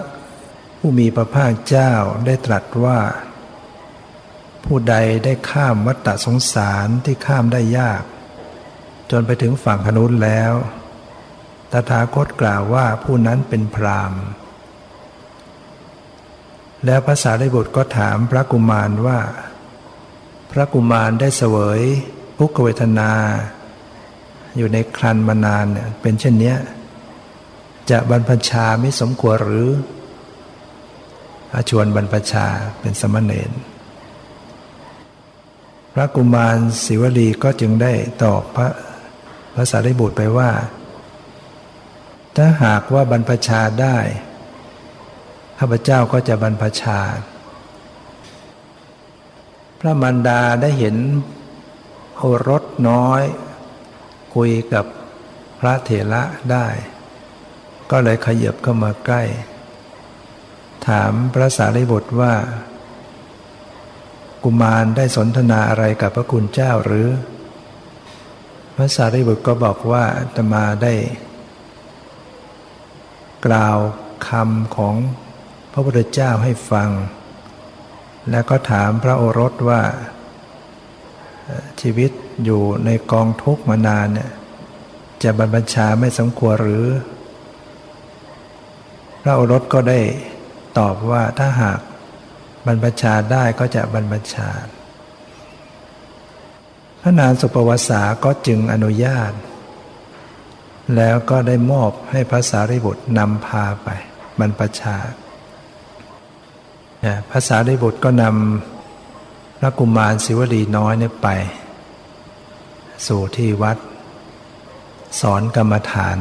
[0.78, 1.92] ผู้มีพระภาคเจ้า
[2.26, 2.98] ได้ตรัสว่า
[4.64, 8.02] ผู้ใดได้ข้ามวัฏสงสารที่ข้ามได้ยาก
[9.10, 10.52] จนไปถึงฝั่งขนุนแล้ว
[11.72, 14.22] ตถาคตกล่าวว่าผู้นั้นเป็นพรามณ์
[16.84, 19.18] แล้วพระสารีบุตรก็ถามพระกุมารว่า
[20.50, 21.80] พระกุมารได้เสวย
[22.38, 23.10] ทุกขเวทนา
[24.56, 26.54] อยู่ในครันมานานเนี่ยเป็นเช่นนี้
[27.90, 29.68] จะบรรพชาไม่สมควรหรือ
[31.54, 32.46] อาชวนบรรพชา
[32.80, 33.50] เป็นสมณเณร
[35.94, 37.92] พระกุมารศิวลีก็จึงได้
[38.22, 38.68] ตอบพระ
[39.54, 40.50] พระสารีบุตรไปว่า
[42.40, 43.98] ถ้าหากว่าบรรพชาได้
[45.58, 47.00] ข้าพเจ้าก็จะบรรพชา
[49.80, 50.96] พระมารดาได้เห็น
[52.16, 53.22] โอรสน้อย
[54.34, 54.84] คุยกับ
[55.60, 56.22] พระเถระ
[56.52, 56.66] ได้
[57.90, 59.22] ก็เลยขยับเข้ามาใกล้
[60.86, 62.34] ถามพระสารีบุตรว่า
[64.44, 67.08] กุมารได้สนทนาอะไรกับพระคุณเจ้าหรือ
[68.76, 70.94] พระสารีบุตรก็บอกว่าตมาได้
[73.46, 73.78] กล่าว
[74.28, 74.94] คำของ
[75.72, 76.90] พระพุทธเจ้าให้ฟัง
[78.30, 79.82] แล้วก็ถามพระโอรสว่า
[81.80, 82.10] ชีวิต
[82.44, 84.30] อยู่ในกองทุกข์มานานเนี่ย
[85.22, 86.86] จะบรรพชาไม่สมควรหรือ
[89.22, 90.00] พระโอรสก็ได้
[90.78, 91.80] ตอบว่าถ้าหาก
[92.66, 94.48] บรรพชาได้ก็จะบรรพชา
[97.00, 99.32] พระนางสุปวสาก็จึงอนุญาต
[100.96, 103.88] แล้วก็ได้มอบให้พระสารีบุตรนำพาไป
[104.38, 104.96] บรรพชา
[107.30, 111.28] พระสารีบุตรก็นำพระกุมารศิวลีน้อยเนี่ยไป
[113.06, 113.78] สู่ที่วัด
[115.20, 116.18] สอนกรรมฐาน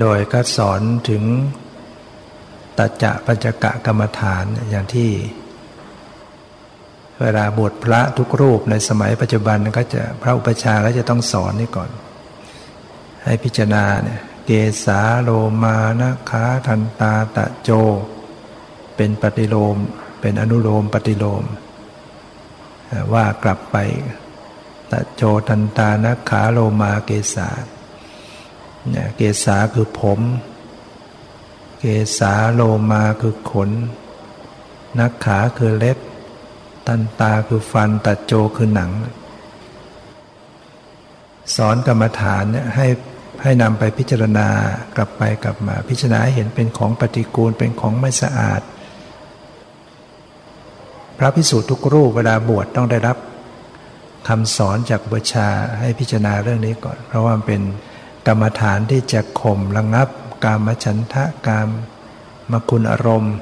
[0.00, 1.22] โดยก็สอนถึง
[2.78, 5.10] ตัจจะปัจกะกรรมฐานอย่างที่
[7.20, 11.90] เวลาบวชพระทุกรูปในสมัยปัจจุบันก็จะพระอุปชาก็จะต้องสอนนี่ก่อน
[13.24, 14.50] ให้พิจารณาเนี่ยเก
[14.84, 15.30] สาโล
[15.62, 17.70] มานะขาทันตาตะโจ
[18.96, 19.76] เป็นปฏิโลม
[20.20, 21.44] เป็นอนุโลมปฏิโลม
[23.12, 23.76] ว่ากลับไป
[24.90, 27.48] ตะโจทันตานักขาโลมาเกษา
[28.90, 30.20] เนี่ยเกษาคือผม
[31.78, 31.84] เก
[32.18, 33.70] ษาโลมาคือขน
[34.98, 35.98] นักขาคือเล็บ
[36.86, 38.90] ตันตาคือฟันตัดโจคือหนัง
[41.56, 42.86] สอนกรรมฐานเนี่ยให้
[43.42, 44.48] ให้นำไปพิจารณา
[44.96, 48.60] กลับไปกลับมา พิจารณาเห็นเป็นของปฏิกูลเป็นของไม่สะอาด
[51.18, 53.16] พระพิสุทุกรูปเวลาบวชต้องได้รับ
[54.28, 55.48] คำสอนจากบูชา
[55.80, 57.62] ให้พิจารณาเรื่องนี้ก่อน เพราะว่าเป็น
[58.26, 60.08] กรรมฐานที่จะข่มระงับ
[60.44, 61.68] กามฉันทะกาม
[62.52, 63.36] มคุณอารมณ์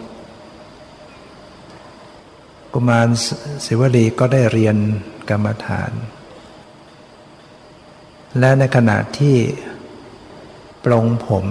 [2.73, 3.09] กุมาร
[3.67, 4.77] ศิวลีก็ได้เรียน
[5.31, 5.91] กรรมฐาน
[8.39, 9.37] และในขณะที่
[10.85, 11.45] ปลงผม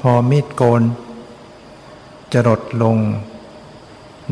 [0.00, 0.82] พอมีดโกน
[2.32, 2.96] จรดลง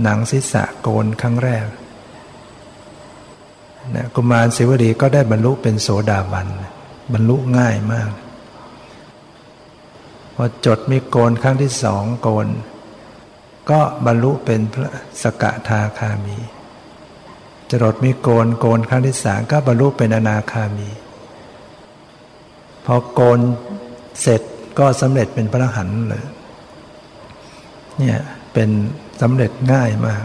[0.03, 1.67] หนังศีรษะโกนครั้งแรก
[3.95, 6.49] นะกุมารศิวลีก็ได้บรรลุเป็นโสดาบัน
[7.13, 8.11] บรรลุง่ายมาก
[10.35, 12.49] พอจดมีโกนครั้งที่สองโกน
[13.71, 14.91] ก็บรรลุเป็นพระ
[15.23, 16.39] สกทาคามี
[17.73, 20.91] จรดมีโกนโกนครั้งที่สามก็บรรลุเป็นอนาคามี
[22.87, 23.41] พอโกน
[24.21, 24.43] เสร็จ
[24.79, 26.25] ก็สำเร็จเป็นพระหันเลย
[27.99, 28.19] เนี่ย
[28.53, 28.69] เป็น
[29.21, 30.25] สำเร็จง่ายมาก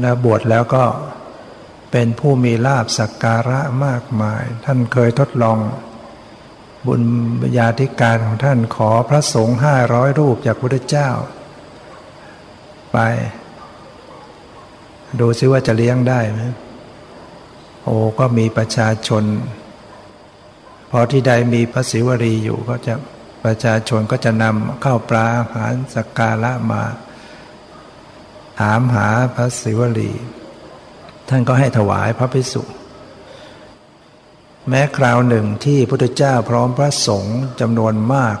[0.00, 0.84] แล้วบวชแล้วก็
[1.92, 5.58] เป็นผู้มีลาบสักการะมากมาย ท่านเคยทดลอง
[6.86, 7.02] บุญ
[7.58, 11.10] ญาธิการของท่านขอพระสงฆ์ห้าร้อยรูปจากพระเจ้า
[12.92, 12.98] ไป
[15.20, 16.40] ดูซิว่าจะเลี้ยงได้ไหม
[17.82, 19.24] โอ้ก็มีประชาชน
[20.90, 22.94] พอที่ใดมีพระศิวรีอยู่ก็จะ
[23.44, 26.82] ประชาชนก็จะนำข้าวปลาอาหารสักการะมา
[28.60, 30.12] ถามหาพระศิวลี
[31.28, 32.62] ท่านก็ให้ถวายพระภิกษุ
[34.68, 38.36] แม้คราวหนึ่งที่พระพุทธเจ้าพร้อมพระสงฆ์จำนวนมาก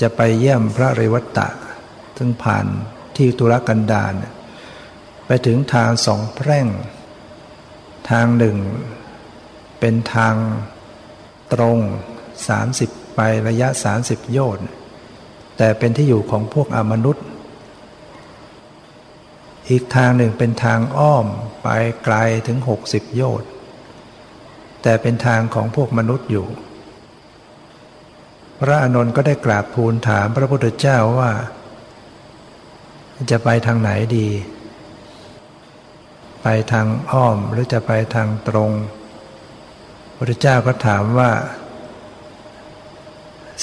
[0.00, 1.48] จะไปเยี่ยมพระเรวัตตะ
[2.16, 2.66] ซึ่งผ่าน
[3.16, 4.12] ที่ตุรกันดาร
[5.32, 6.66] ไปถึงทางสองแพร่ง
[8.10, 8.56] ทางหนึ่ง
[9.80, 10.34] เป็นทาง
[11.52, 11.78] ตรง
[12.48, 14.66] สามสิบไประยะสามสิบโยชน์
[15.56, 17.24] แต่เป็นที่อยู่ของพวกอมนุษย์
[19.68, 21.26] อีกทางหนึ่งเป็นทางอ้อม
[21.62, 21.68] ไป
[22.04, 22.16] ไกล
[22.46, 23.48] ถึงหกสิบโยชน์
[24.82, 26.46] แต่เป็นทางของพวกมนุษย์อยู่
[28.60, 31.30] พระอานนท์ก็ได้กราบทูลถามพระพุทธเจ้าว่า
[33.30, 34.28] จะไปทางไหนดี
[36.42, 41.30] ไปทางอ้อมหรือจะไปทางตรงพระพุทธเจ้าก็ถามว่า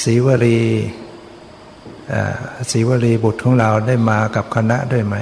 [0.03, 0.59] ศีวรี
[2.71, 5.15] ศีวรีบุตรของเราได้มากับคณะด้วยไหม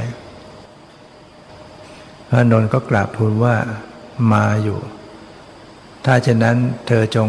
[2.30, 3.56] พระนนท์ก็กราบทูลว่า
[4.34, 4.80] มาอยู่
[6.06, 7.28] ถ้าเช่นนั้นเธอจง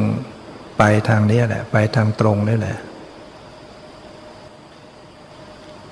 [0.79, 2.79] ไปทางนี้แหละ ไปทางตรงนี่แหละ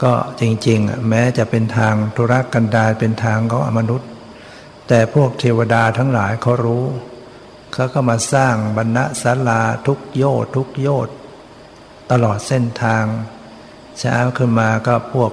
[0.03, 4.11] ก็จริง ๆ แม้จะเป็นทางธุรกันดารเป็นทางของอมนุษย์
[4.89, 6.85] แต่พวกเทวดาทั้งหลายเขารู้
[7.72, 10.24] เขาก็มาสร้างบรรณศาลาทุกโย
[10.57, 11.09] ทุกโยธ
[12.11, 13.05] ตลอดเส้นทาง
[13.99, 15.32] เช้าขึ้นมาก็พวก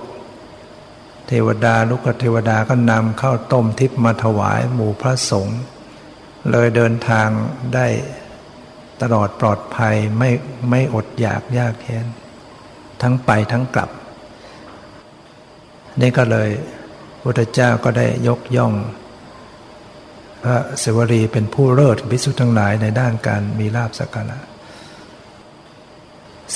[1.27, 5.59] เทวดาลูกเทวดาก็นำข้าวต้มทิพมาถวายหมู่พระสงฆ์
[6.51, 7.27] เลยเดินทาง
[7.75, 7.87] ได้
[9.01, 10.29] ตลอดปลอดภัยไม่
[10.69, 12.05] ไม่อดอยากยากแค้น
[13.01, 13.89] ทั้งไปทั้งกลับ
[16.01, 16.49] นี่ก็เลย
[17.21, 18.73] พุทธเจ้าก็ได้ยกย่อง
[20.43, 24.39] พระเสวรีเป็นผู้เลิศพิสุทธ์ทั้งหลายในด้านการมีลาบสักการะ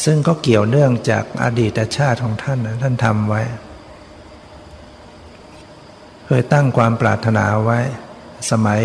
[0.04, 3.42] ซึ่งก็เกี่ยวเนื่องจากอดีตชาติของท่านท่านทำไว้
[6.26, 7.80] เคยตั้งความปรารถนาไว้
[8.52, 8.82] สมัย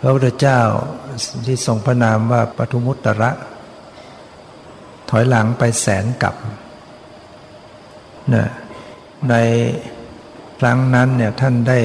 [0.00, 0.60] พระพุทธเจ้า
[1.46, 3.30] ที่ทรงพระนามว่าปทุมุตตระ
[5.10, 6.34] ถอยหลังไปแสนกับ
[8.32, 8.34] น
[9.30, 9.34] ใน
[10.60, 11.78] ครั้งนั้นเนี่ยท่านได้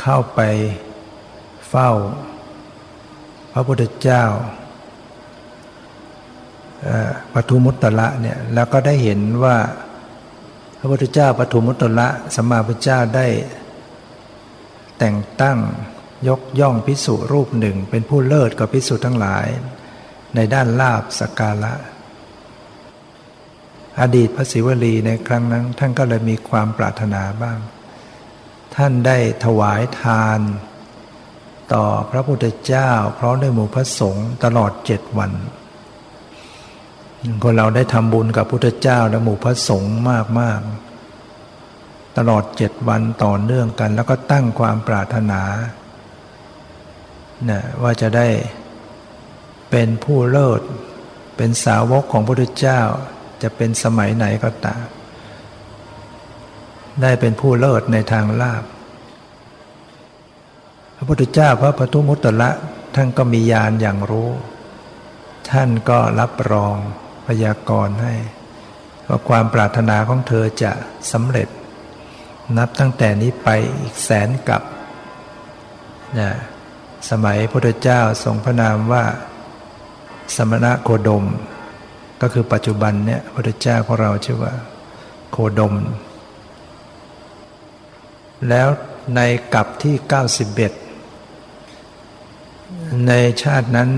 [0.00, 0.40] เข้าไป
[1.68, 1.90] เฝ้า
[3.52, 4.24] พระพุทธเจ้า
[7.34, 9.56] ปทุมุตตะเนี่ยแล้วก็ได้เห็นว่า
[10.78, 13.26] พระพุทธเจ้าปทุมุตตะสัมมาพุทธเจ้าได้
[14.98, 15.58] แต่งตั้ง
[16.28, 19.46] ยกย่องพิสุรูปหนึ่ง เป็นผู้เลิศกับพิสุทั้งหลาย
[20.34, 21.74] ในด้านลาบสกาละ
[24.00, 27.58] อดีตพระศิวลีในครั้งนั้นท่านก็เลยมีความปรารถนาบ้าง
[28.82, 30.40] ท่านได้ถวายทาน
[31.74, 35.32] ต่อพระพุทธเจ้าพร้อมด้วยหมู่พระสงฆ์ตลอดเจ็ดวัน
[37.42, 40.60] คนเราได้ทำบุญกับพุทธเจ้าและหมู่พระสงฆ์มากมาก
[42.18, 45.42] ตลอดเจ็ดวันต่อเนื่องกัน แล้วก็ตั้งความปรารถนา
[47.50, 48.28] นะว่าจะได้
[49.70, 50.60] เป็นผู้เลิศ
[51.36, 52.80] เป็นสาวกของพระพุทธเจ้า
[53.42, 54.84] จะเป็นสมัยไหนก็ตาม
[57.02, 58.64] ได้เป็นผู้เลิศในทางลาบ
[60.96, 62.50] พระพุทธเจ้าพระปทุมุตตะ
[62.94, 64.30] ท่านก็มีญาณอย่างรู้
[65.50, 66.76] ท่านก็รับรอง
[67.26, 68.14] พยากรณ์ให้
[69.08, 70.72] ว่าความปรารถนาของเธอจะ
[71.12, 71.48] สำเร็จ
[72.58, 73.48] นับตั้งแต่นี้ไป
[73.80, 74.62] อีกแสนกับ
[76.18, 76.30] นะ
[77.10, 79.04] สมัยพระเจ้าทรงพระนามว่า
[80.36, 81.24] สมณะโคดม
[82.20, 84.54] ก็คือปัจจุบันเนี่ยพระพุทธเจ้าของเราชื่อว่า
[85.30, 85.74] โคดม
[88.48, 88.68] แล้ว
[89.14, 89.20] ใน
[89.54, 89.94] กับที่
[91.10, 93.12] 91 ใน
[93.42, 93.90] ชาตินั้น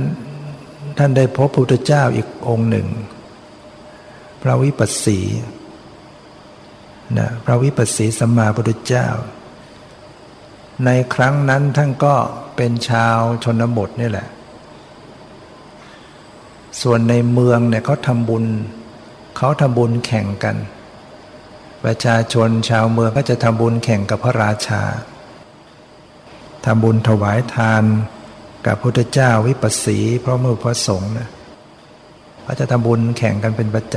[0.98, 2.86] ท่านได้พบพระพุทธเจ้าอีกองค์หนึ่ง
[4.42, 5.18] พระวิปัสสี
[7.18, 9.06] นะพระวิปัสสีสัมมาพุทธเจ้า
[10.84, 12.14] ในครั้งนั้นท่านก็
[12.56, 14.28] เป็นชาวชนบทนี่แหละ
[16.82, 18.44] ส่วนในเมืองเนี่ยเขาทำบุญ
[19.36, 20.56] เขาทำบุญแข่งกัน
[21.84, 24.82] ประชาชนชาวเมืองก็จะทำบุญแข่งกับพระราชา
[26.64, 27.84] ทำบุญถวายทาน
[28.66, 31.28] กับพุทธเจ้าวิปัสสีพระมือพระสงฆ์นะ
[32.42, 33.96] เขาจะทำบุญแข่งกันเป็นประจ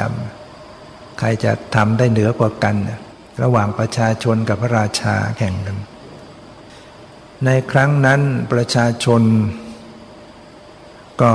[0.59, 2.75] ำ ใครจะทำได้เหนือกว่ากัน
[3.43, 5.77] ระหว่างประชาชนกับพระราชาแข่งกัน
[7.45, 8.21] ในครั้งนั้น
[8.53, 9.21] ประชาชน
[11.21, 11.34] ก็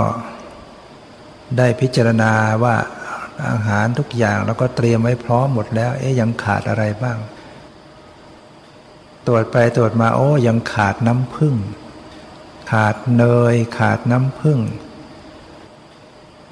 [1.59, 2.33] ได้พิจารณา
[2.65, 2.77] ว่า
[3.47, 7.19] อาหารทุกอย่างแล้วก็เตรียมไว้พร้อมหมดแล้ว เอ๊ยยังขาดอะไรบ้าง
[9.27, 11.55] ตรวจไปตรวจมาโอ้ยังขาดน้ำผึ้ง
[12.73, 14.61] ขาดเนย ขาดน้ำผึ้ง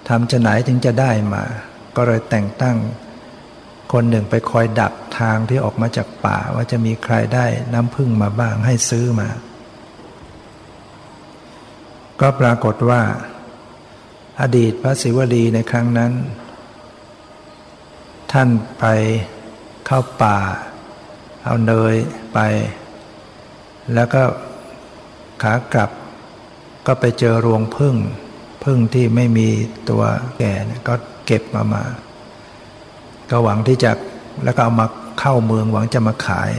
[0.09, 1.45] ทำจะไหนถึงจะได้มา
[1.97, 2.77] ก็เลยแต่งตั้ง
[3.93, 9.29] คนหนึ่งไปคอยดักทางที่ออกมาจากป่าว่าจะมีใครได้น้ำพึ่งมาบ้างให้ซื้อมา
[12.21, 13.03] ก็ปรากฏว่า
[14.41, 16.13] อดีตพระศิวลีในครั้งนั้น
[18.33, 18.49] ท่าน
[18.79, 18.85] ไป
[19.87, 20.39] เข้าป่า
[21.45, 21.95] เอาเนย
[22.35, 22.39] ไป
[23.95, 24.23] แล้วก็
[25.43, 25.91] ขากลับ
[26.87, 27.95] ก็ไปเจอรวงพึ่ง
[28.65, 29.49] พึ่งที่ไม่มี
[29.91, 30.03] ตัว
[30.39, 30.53] แก่
[30.89, 30.95] ก็
[31.27, 31.85] เก็บมามา
[33.31, 33.93] ก็หวังที่จะ
[34.45, 34.87] แล้วก็เอามา
[35.21, 36.51] เข้าเมืองหวังจะมาขาย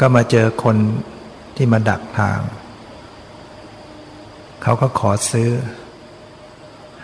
[0.00, 0.76] ก็มาเจอคน
[1.56, 2.40] ที่มาดักทาง
[4.62, 5.50] เขาก็ขอซื้อ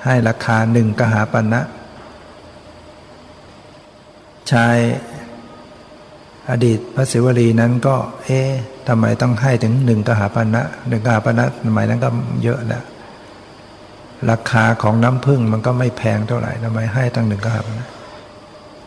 [0.05, 1.61] ให้ราคาหนึ่งกหาปณะนะ
[4.53, 4.77] ชาย
[6.51, 8.51] อดีตพระศิวลีนั้นก็ เอ๊ะ
[8.89, 12.09] ทำไมต้องให้ถึงหนึ่งกหาปณะนะหนึ่งกหาปณะนะสมัยนั้นก็
[12.43, 12.85] เยอะแล้ว
[14.31, 17.87] ราคาของน้ำผึ้งมันก็ไม่แพงเท่าไหร่ทำไมให้ตั้งหนึ่งกหาปณะ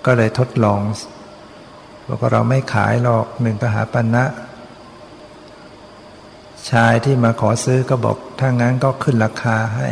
[0.06, 0.82] ก็เลยทดลอง
[2.08, 4.24] บอกว่าเราไม่ขายหรอกหนึ่งกหาปณะ
[6.72, 9.90] ชายที่มาขอซื้อก็บอกถ้างั้นก็ขึ้นราคาให้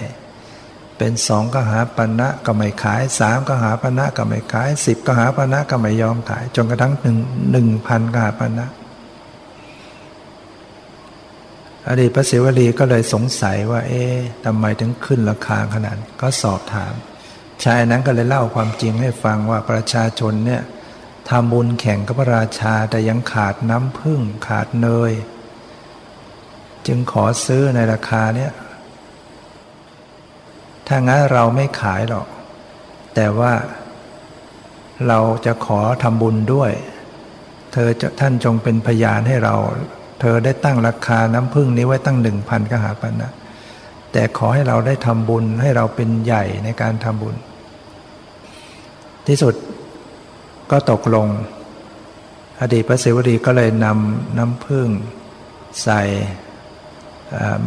[1.03, 7.17] เป็นสองก็หาปณะก็ไม่ขายสามก็หาปณะก็ไม่ขายสิบก็หาปณะก็ไม่ยอมขาย จนกระทั่งหนึ่ง
[7.51, 8.67] หนึ่งพันก็หาปณะ
[11.87, 16.93] อดีตพระศิวลีก็เลยสงสัยว่า เอ๊ะทำไมถึงขึ้นราคาขนาดก็สอบถาม
[17.63, 20.61] ชายนั้นก็เลยเล่าความจริงให้ฟังว่าประชาชนเนี่ย
[21.29, 25.11] ทำบุญแข่งกับพระราชาแต่ยังขาดน้ำพึ่งขาดเนย
[26.87, 28.53] จึงขอซื้อในราคาเนี้ย
[30.87, 32.27] ถ้างั้นเราไม่ขายหรอก
[33.15, 33.53] แต่ว่า
[35.07, 36.71] เราจะขอทำบุญด้วย
[37.73, 39.55] เธอจะท่านจงเป็นพยานให้เรา
[40.21, 43.31] เธอได้ตั้งราคาน้ำพึ่งนี้ไว้ตั้งหนึ่งพันกหาปันนะ
[44.11, 47.35] แต่ขอให้เราได้ทำบุญให้เราเป็นใหญ่ในการทำบุญ
[49.27, 49.53] ที่สุด
[50.71, 51.27] ก็ตกลง
[52.61, 54.87] อดีตพระศิวดีก็เลยนำน้ำพึ่ง
[55.83, 56.01] ใส่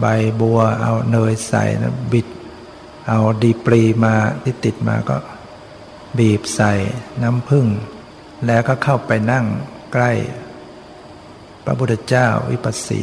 [0.00, 0.06] ใบ
[0.40, 1.64] บัวเอาเนยใส่
[2.12, 2.26] บิด
[3.08, 5.16] เอาดีปรีมาที่ติดมาก็
[6.18, 6.72] บีบใส่
[7.22, 7.66] น้ำพึ่ง
[8.46, 9.46] แล้วก็เข้าไปนั่ง
[9.92, 10.12] ใกล้
[11.64, 13.02] พระพุทธเจ้าวิปัสสี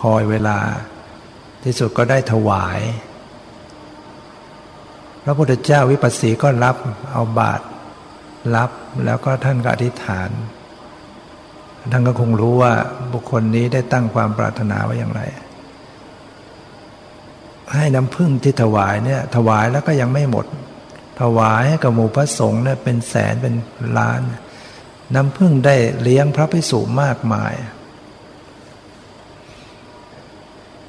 [0.00, 0.58] คอยเวลา
[1.64, 2.80] ที่สุดก็ได้ถวาย
[5.24, 6.76] พระพุทธเจ้าวิปัสสีก็รับ
[7.12, 7.64] เอาบาตร
[8.56, 8.70] รับ
[9.04, 10.30] แล้วก็ท่านก็อธิษฐาน
[11.92, 12.72] ท่านก็คงรู้ว่า
[13.12, 15.22] บุคคลนี้ได้ตั้งความปรารถนาไว้อย่างไร
[17.74, 20.46] ให้น้ำพึ่งที่ถวายเนี่ยถวายแล้วก็ยังไม่หมด
[21.20, 23.54] ถวายให้กับหมู่พระสงฆ์เนี่ยเป็นแสนเป็น
[23.98, 24.20] ล้าน
[25.14, 27.54] น้ำพึ่งได้เลี้ยงพระภิกษุมากมาย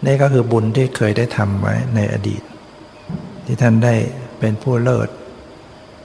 [0.05, 2.43] นี่ก็คือบุญที่เคยได้ทำไว้ในอดีต
[3.45, 3.95] ที่ท่านได้
[4.39, 5.09] เป็นผู้เลิศ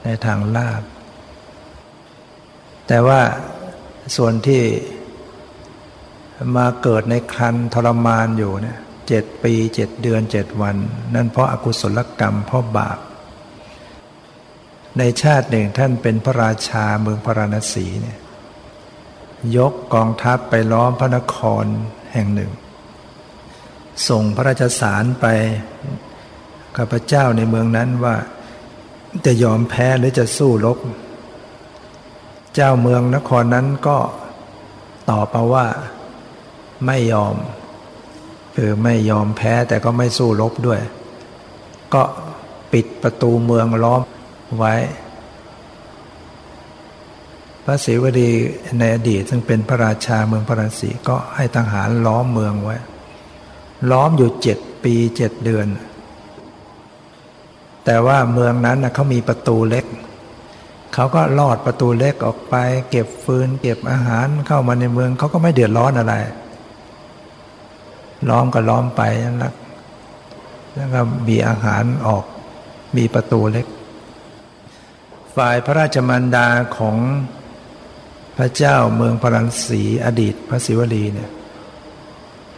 [0.04, 0.82] ในทางลาบ
[2.88, 3.20] แต่ว่า
[4.16, 4.62] ส่วนที่
[6.56, 10.76] มาเกิดในครันทรมานอยู่เนี่ย เจ็ดปีเจ็ดเดือนเจ็ดวัน
[11.14, 12.98] นั่นเพราะอากุศลกรรมเพราะบาป
[14.98, 18.18] ในชาติหนึ่งท่านเป็นพระราชาเมืองพระราณสีเนี่ย
[19.56, 21.64] ยกกองทัพไปล้อมพระนคร
[22.12, 22.52] แห่งหนึ่ง
[24.08, 25.26] ส่งพระราชสารไป
[26.76, 28.16] ข้าพเจ้าในเมืองนั้นว่า
[29.26, 30.78] จะยอมแพ้หรือจะสู้รบ
[32.54, 33.98] เจ้าเมืองนครนั้นก็
[35.10, 35.66] ตอบมาว่า
[36.86, 37.34] ไม่ยอม
[38.56, 40.80] คือไม่ยอมแพ้แต่ก็ไม่สู้รบด้วย
[41.94, 42.02] ก็
[42.72, 44.02] ปิดประตูเมืองล้อม
[44.58, 44.74] ไว้
[47.64, 48.30] พระศรีวดี
[48.78, 52.76] ในอดีตซึ่งเป็นพระราชาเมืองพระราศีก็ให้ทหารล้อมเมืองไว้
[53.90, 55.66] ล้อมอยู่เจ็ดปีเจ็ดเดือน
[57.84, 59.84] แต่ว่าเมืองนั้นนะเขามีประตูเล็ก
[60.94, 62.54] เขาก็ลอดประตูเล็กออกไป
[62.90, 66.14] เก็บฟืน เก็บอาหารเข้ามาในเมืองเขาก็ไม่เดือดร้อนอะไร
[68.28, 69.54] ล้อมก็ล้อมไปนั่นแหละ
[70.74, 72.24] แล้วก็มีอาหารออก
[72.96, 73.66] มีประตูเล็ก
[75.36, 76.48] ฝ่ายพระราชมันดา
[76.78, 76.98] ของ
[78.36, 81.30] พระเจ้าเมืองพรันสีอดีตพระศิวลีเนี่ย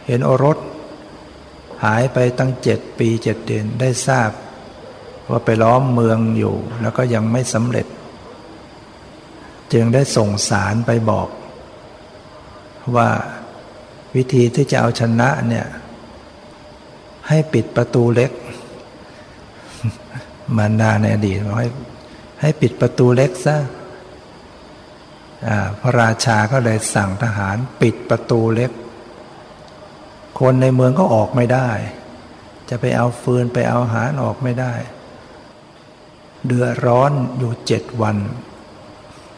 [0.05, 0.57] เห็นโอรส
[1.83, 4.31] หายไปตั้งเจ็ดปีเจ็ดเดือนได้ทราบ
[5.29, 7.87] ว่าไปล้อมเมืองอยู่ แล้วก็ยังไม่สำเร็จ
[9.73, 11.29] จึงได้ส่งสารไปบอก
[12.95, 13.09] ว่า
[14.17, 15.67] วิธีที่จะเอาชนะเนี่ย
[17.27, 18.31] ให้ปิดประตูเล็ก
[20.57, 21.67] มารดาในอดีตบอกให้
[22.41, 23.57] ให้ปิดประตูเล็กซะ
[25.81, 28.71] พระราชาก็เลยสั่งทหารปิดประตูเล็ก
[30.39, 31.69] คนในเมืองก็ออกไม่ได้
[32.69, 34.73] จะไปเอาฟืนไปเอาอาหารออกไม่ได้
[36.45, 38.17] เดือดร้อนอยู่เจ็ดวัน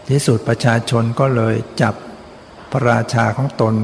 [0.09, 1.95] ที่สุดประชาชนก็เลยจับ
[2.71, 3.75] พระราชาของตน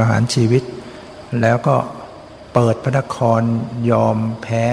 [0.00, 0.62] ประหารชีวิต
[1.42, 1.76] แล้วก็
[2.54, 3.42] เปิดพระนคร
[3.90, 4.64] ยอมแพ้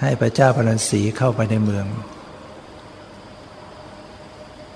[0.00, 1.86] ให้พระเจ้าพระนศีเข้าไปในเมือง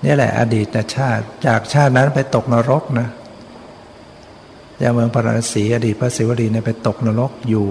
[0.05, 3.09] นี่แหละอดีตชาติจากชาตินั้นไปตกนรกนะ
[4.81, 7.69] ยาเมืองพระนศีอดีตพระศิวลีเนี่ยไปตกนรกอยู่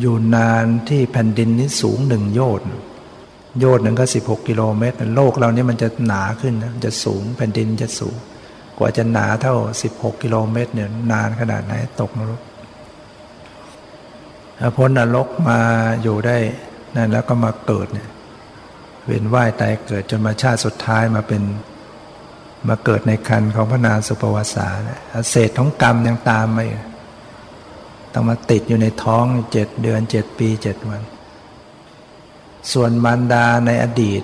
[0.00, 2.68] อยู่นานที่แผ่นดินนี้สูงหนึ่งโยชน์
[3.58, 8.16] โยดหนึ่งก็สิบหกกิโลเมตร โลกเรานี่มันจะหนาขึ้นนะจะสูงแผ่นดินจะสูง
[8.82, 12.40] ว่าจะหนาเท่าสิบหกกิโลเมตรเนี่ยนานขนาดไหนตกนรก
[14.76, 15.60] พ้นนรกมา
[16.02, 16.36] อยู่ได้
[16.96, 18.08] นั่นแล้วก็มาเกิดเนี่ย
[19.04, 21.42] เวียนว่ายตายเกิดจนมาชาติสุดท้ายมาเป็น
[22.68, 26.64] มาเกิดในคันของพระนางสุปวสานะเศษของกรรมยังตามมา
[28.12, 31.02] ต้องมาติดอยู่ในท้องเจ็ดเดือนเจ็ดปีเจ็ดวัน
[32.72, 34.22] ส่วนมารดาในอดีต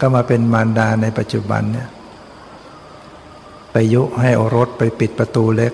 [0.00, 1.88] ก็มาเป็นมารดาในปัจจุบันเนี่ย
[3.76, 5.72] ไปยุให้อรถไปปิดประตูเล็ก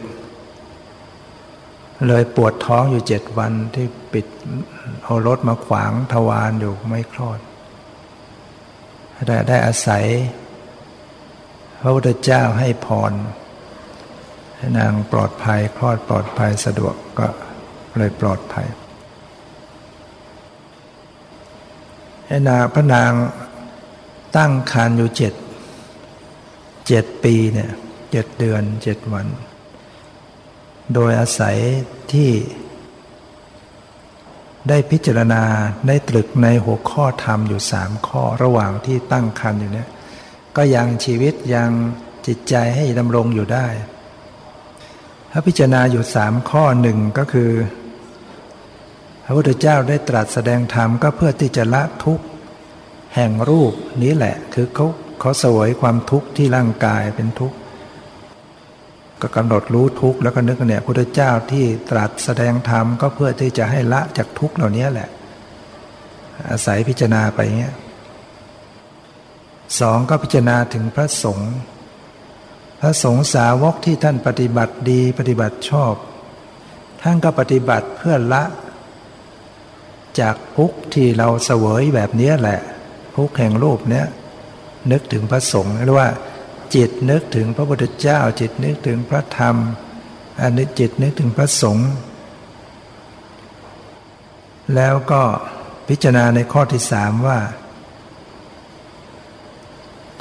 [2.09, 4.27] เลยปวดท้องอยู่เจ็ดวันที่ปิด
[5.05, 7.41] เอรถมาขวางทวารอยู่ไม่คลอด
[9.27, 10.05] ได้ได้อาศัย
[11.81, 13.13] พระพุทธเจ้าให้พร
[14.75, 17.27] ในางปลอดภัยคลอดปลอดภัยสะดวกก็
[17.99, 18.67] เลยปลอดภัย
[22.27, 23.13] ให้นางพระนาง
[24.37, 25.35] ตั้งครรภ์อยู่เจ็ด
[26.87, 27.73] เจ็ดปีเนี่ย
[28.11, 29.27] เจ็ดเดือนเจ็ดวัน
[30.95, 31.57] โดยอาศัย
[32.13, 32.31] ที่
[34.69, 35.43] ได้พิจารณา
[35.89, 39.89] ได้ตรึกในหัวข้อธรรมอยู่สามข้อระหว่างที่ตั้งครรภ์อยู่เนี่ย
[40.57, 41.71] ก็ยังชีวิตยัง
[42.27, 43.67] จิตใจให้ดำรงอยู่ได้
[45.31, 47.51] ถ้าพิจารณาอยู่สามข้อหนึ่งก็คือ
[49.25, 52.25] พระพุทธเจ้าได้ตรัสแสดงธรรมก็เพื่อที่จะละทุกข์
[53.15, 54.87] แห่งรูปนี้แหละ คือเขา
[55.21, 57.57] เขาสวยความทุกข์ที่ร่างกายเป็นทุกข์
[59.23, 65.09] ก็กำหนดรู้ทุกข์แล้วก็นึกเนี่ยพุทธเจ้าที่ตรัสแสดงธรรมก็เพื่อที่จะให้ละจากทุกข์เหล่านี้แหละ
[66.51, 67.75] อาศัยพิจารณาไปเงี้ย
[69.81, 71.53] สองก็พิจารณาถึงพระสงฆ์
[72.81, 75.95] พระสงฆ์สาวกที่ท่านปฏิบัติดีปฏิบัติชอบ
[77.03, 78.43] ท่านก็ปฏิบัติเพื่อละ
[80.21, 82.61] จากทุกที่เราเสวยแบบนี้แหละ
[83.17, 84.07] ทุกแห่งรูปเนี้ย
[84.91, 86.11] นึกถึงพระสงฆ์เรียกว่า
[86.75, 89.57] จิตนึกถึงพระพุทธเจ้า จิตนึกถึงพระธรรม
[90.41, 91.91] อันนี้จิตนึกถึงพระสงฆ์
[94.75, 95.23] แล้วก็
[95.89, 97.39] พิจารณาในข้อที่สามว่า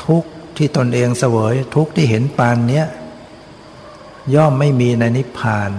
[0.06, 0.24] ทุก
[0.58, 2.86] ที่ตนเองเสวย ทุกที่เห็นปานเนี้ย
[4.36, 5.72] ย่อมไม่มีในนิพพาน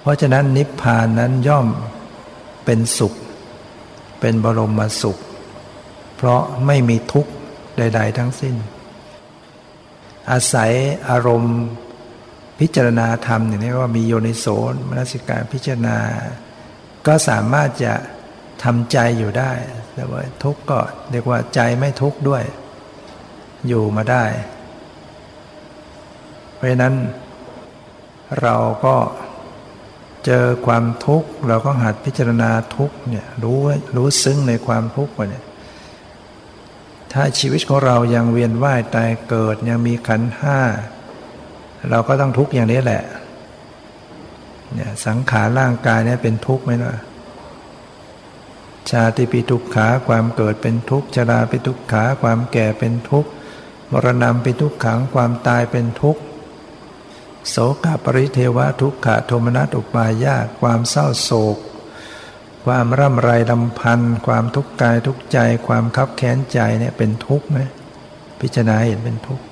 [0.00, 1.66] เพราะฉะนั้นนิพพานนั้นย่อม
[2.64, 3.14] เป็นสุข
[4.20, 5.18] เป็นบรมสุข
[6.16, 7.32] เพราะไม่มีทุกข์
[7.78, 8.54] ใด ๆ ทั้งสิ้น
[10.30, 10.72] อาศัย
[11.10, 11.58] อารมณ์
[12.60, 14.46] พิจารณาธรรมอย่างนี้ว่ามีโยนิโส
[14.88, 15.98] มนสิการพิจารณา
[17.06, 17.94] ก็สามารถจะ
[18.64, 19.52] ทำใจอยู่ได้
[19.94, 20.78] แต่ว่าทุกข์ก็
[21.10, 22.44] เรียกว่าใจไม่ทุกข์ด้วย
[23.68, 24.24] อยู่มาได้
[26.54, 26.94] เพราะนั้น
[28.42, 28.96] เราก็
[30.24, 33.58] เจอความทุกข์เราก็หัดพิจารณาทุกข์เนี่ยรู้
[33.96, 35.44] รู้ซึ้งในความทุกข์เนี่ย
[37.12, 40.60] ถ้าชีวิตของเรายังเวียนว่ายตายเกิดยังมีขันห้า
[41.90, 43.02] เราก็ต้องทุกข์อย่างนี้แหละ
[44.74, 46.94] เนี่ยสังขารร่างกายเนี่ยเป็นทุกข์ไหมล่ะ
[48.90, 53.30] ชาติปิทุกขาความเกิดเป็นทุกข์ชราปิทุกขาความแก่เป็นทุกข์
[53.92, 56.22] มรณะป็นทุกขังความตายเป็นทุกข์
[57.50, 61.56] โสกปริเทวะทุกขะโทมนัสอุปายาความเศร้าโศก
[62.64, 67.58] ความร่ำไรลำพันธ์ความทุกข์กายทุกใจ ความคับแค้นใจเนี่ยเป็นทุกข์ไหม
[68.40, 69.44] พิจารณาเห็นเป็นทุกข์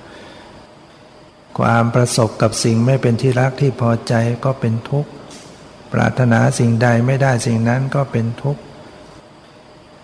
[1.58, 5.11] ความประสบกับสิ่งไม่เป็นที่รักที่พอใจก็เป็นทุกข์
[5.92, 8.62] ปรารถนาสิ่งใดไม่ได้สิ่งนั้นก็เป็นทุกข์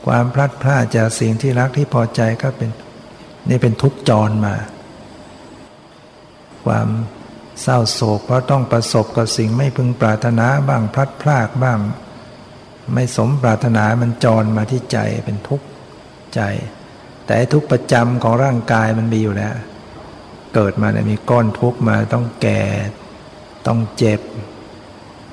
[0.07, 2.71] ความพลัดพรากจากสิ่งที่รักที่พอใจก็เป็น
[3.49, 4.55] นี่เป็นทุกข์จรมา
[6.67, 6.89] ความ
[7.63, 11.79] เศร้าโศกเพราะต้องประสบกับสิ่งไม่พึงปรารถนาบ้างพลัดพรากบ้าง
[12.95, 15.67] ไม่สมปรารถนามันจรมาที่ใจเป็นทุกข์
[16.35, 16.41] ใจ
[17.27, 19.55] แต่ทุกประจำของร่างกายมันมีอยู่แล้ว
[20.55, 22.63] เกิดมาเนี่ยมีก้อนทุกข์มาต้องแก่
[23.67, 24.21] ต้องเจ็บ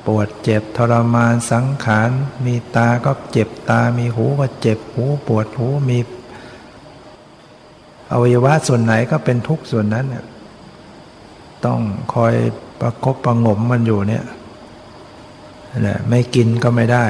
[0.06, 2.10] ปวดเจ็บทรมานสังขาร
[2.46, 5.98] มีตาก็เจ็บตา มีหูก็เจ็บหูปวดหูมี
[8.12, 10.26] อวัยวะส่วนไหนก็เป็นทุกข์ส่วนนั้นเนี่ย
[11.66, 11.80] ต้อง
[12.14, 12.34] คอย
[12.80, 14.24] ประคบประงมมันอยู่เนี่ย
[15.80, 17.06] นะไม่กินก็ไม่ได้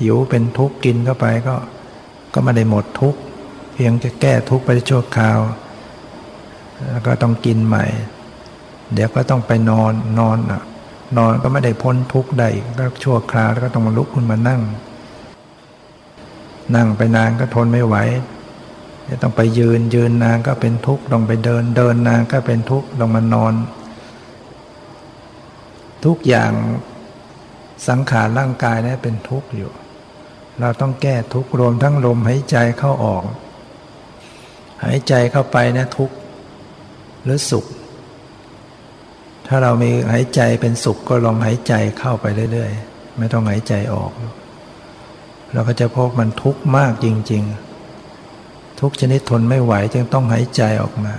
[0.00, 1.56] หิวเป็นทุกข์กินเข้าไปก็
[2.34, 3.20] ก็ไม่ได้หมดทุกข์
[3.74, 5.38] เพียงจะแก้ทุกข์ไปชั่วคราว
[6.90, 7.84] แล้วก็ต้องกินใหม่
[8.94, 10.62] เดี๋ยวก็ต้องไปนอนนอนอะ
[11.18, 12.44] นอนก็ไม่ได้พ้นทุกข์ใด
[12.78, 14.60] ก็ชั่วคราวแล้วก็ต้องมาลุกขึ้นมานั่ง
[16.74, 17.96] นั่งไปนานก็ทนไม่ไหว
[19.08, 23.52] จะต้องไปยืนยืนนานก็เป็นทุกข์ต้องไปเดิน เดินนานก็เป็นทุกข์ต้องมานอน
[26.04, 26.52] ทุกอย่าง
[27.88, 29.70] สังขารร่างกายนี่เป็นทุกข์อยู่
[30.60, 33.24] เราต้องแก้ทุกข์รวมทั้งลมหายใจเข้าออก
[34.84, 36.14] หายใจเข้าไปนะทุกข์
[37.24, 37.66] หรือสุข
[39.46, 44.10] ถ้าเรามีหายใจเป็นสุขก็ลองหายใจเข้าไปเรื่อยๆ ไม่ต้องหายใจออก
[45.52, 47.42] เราก็จะพบมันทุกข์มากจริง
[48.12, 51.14] ๆ ทุกชนิดทนไม่ไหวจึงต้องหายใจออกมา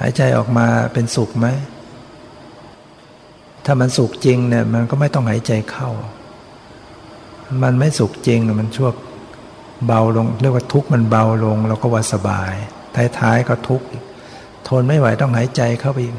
[0.00, 1.46] หายใจออกมาเป็นสุขไหม
[3.64, 5.88] ถ้ามันสุขจริงเนี่ยมันก็ไม่ต้องหายใจเข้า
[7.62, 8.90] มันไม่สุขจริงมันชั่ว
[9.86, 12.54] เบาลงเรียกว่าทุกข์มันเบาลงเราก็ว่าสบาย
[13.18, 13.86] ท้ายๆก็ทุกข์
[14.68, 16.16] ทนไม่ไหวต้องหายใจเข้าไปอีก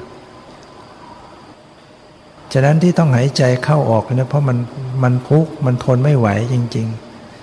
[2.53, 4.57] ฉะนั้นที่ต้องหายใจเข้าออกเนี่ยเพราะมัน
[5.03, 6.87] มันพุกมันทนไม่ไหวจริง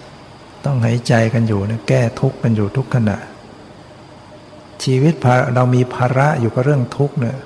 [0.05, 3.17] ๆ ต้องหายใจกันอยู่นะแก้ทุกข์กันอยู่ทุกขณะ
[4.85, 5.15] ชีวิต
[5.55, 7.37] เรามีภาระอยู่กับเรื่องทุกข์เนี่ย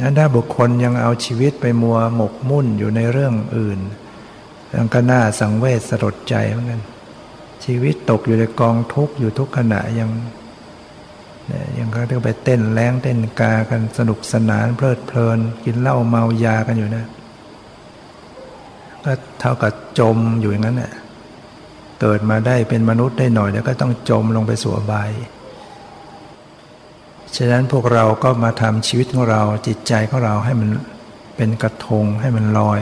[0.00, 3.78] นั้นถ้าบุคคลยังเอาชีวิตไปมัวหมกมุ่นอยู่ในเรื่องอื่น
[4.74, 6.82] มันก็น่าสังเวชสลดใจเหมือนกัน
[7.64, 10.10] ชีวิตตกอยู่ในกองทุกข์อยู่ทุกขณะยัง
[11.78, 17.04] ยังก็เรียกไปเต้นแรงเต้นกากันสนุกสนานเพลิดเพลิน กินเหล้าเมายากันอยู่นะ
[19.04, 20.92] ก็เท่ากับจมอยู่อย่างนั้นแหละ
[22.00, 25.10] เกิดมาได้เป็นมนุษย์ได้หน่อยแล้วก็ต้องจมลงไปสู่อบาย
[27.34, 30.70] ฉะนั้นพวกเราก็มาทำชีวิตของเราจิตใจของเราให้มัน
[31.36, 32.80] เป็นกระทงให้มันลอย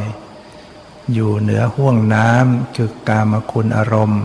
[1.15, 4.23] อยู่เหนือห่วงน้ำคือกามคุณอารมณ์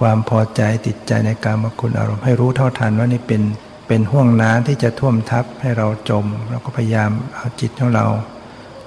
[0.00, 3.42] ความพอใจติดใจในกามคุณอารมณ์ ให้รู้เท่าทันว่านี่เป็น
[3.86, 8.06] เป็นห่วงน้ำที่จะท่วมทับให้เราจม เราก็พยายามเอาจิตของเรา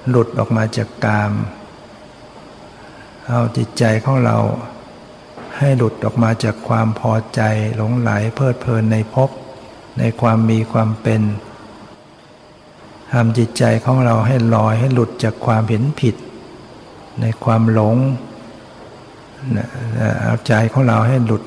[0.08, 1.32] หลุดออกมาจากกาม
[3.28, 4.38] เอาจิตใจของเรา
[5.58, 7.40] ให้หลุดออกมาจากความพอใจ
[7.76, 9.30] หลงไหลเพลิดเพลินในภพ
[9.98, 11.22] ในความมีความเป็น
[13.12, 16.14] ทำจิตใจของเราให้ลอยให้หลุดจากความเห็นผิด
[17.20, 17.96] ในความหลง
[20.22, 21.42] เอาใจของเราให้หลุด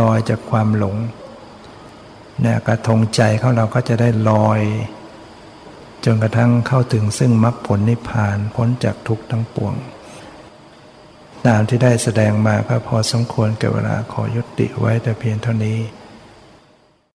[0.00, 0.96] ลอยจากความหลง
[2.40, 4.60] เนี่ยกระทงใจของเราก็จะได้ลอย
[6.04, 9.74] จนกระทั่งเข้าถึงซึ่งมรรคผลนิพพานพ้นจากทุกข์ทั้งปวง
[11.46, 15.78] ตามที่ได้แสดงมาก็พอสมควรเก่เวลาขอยุติไว้แต่เพียงเท่านี้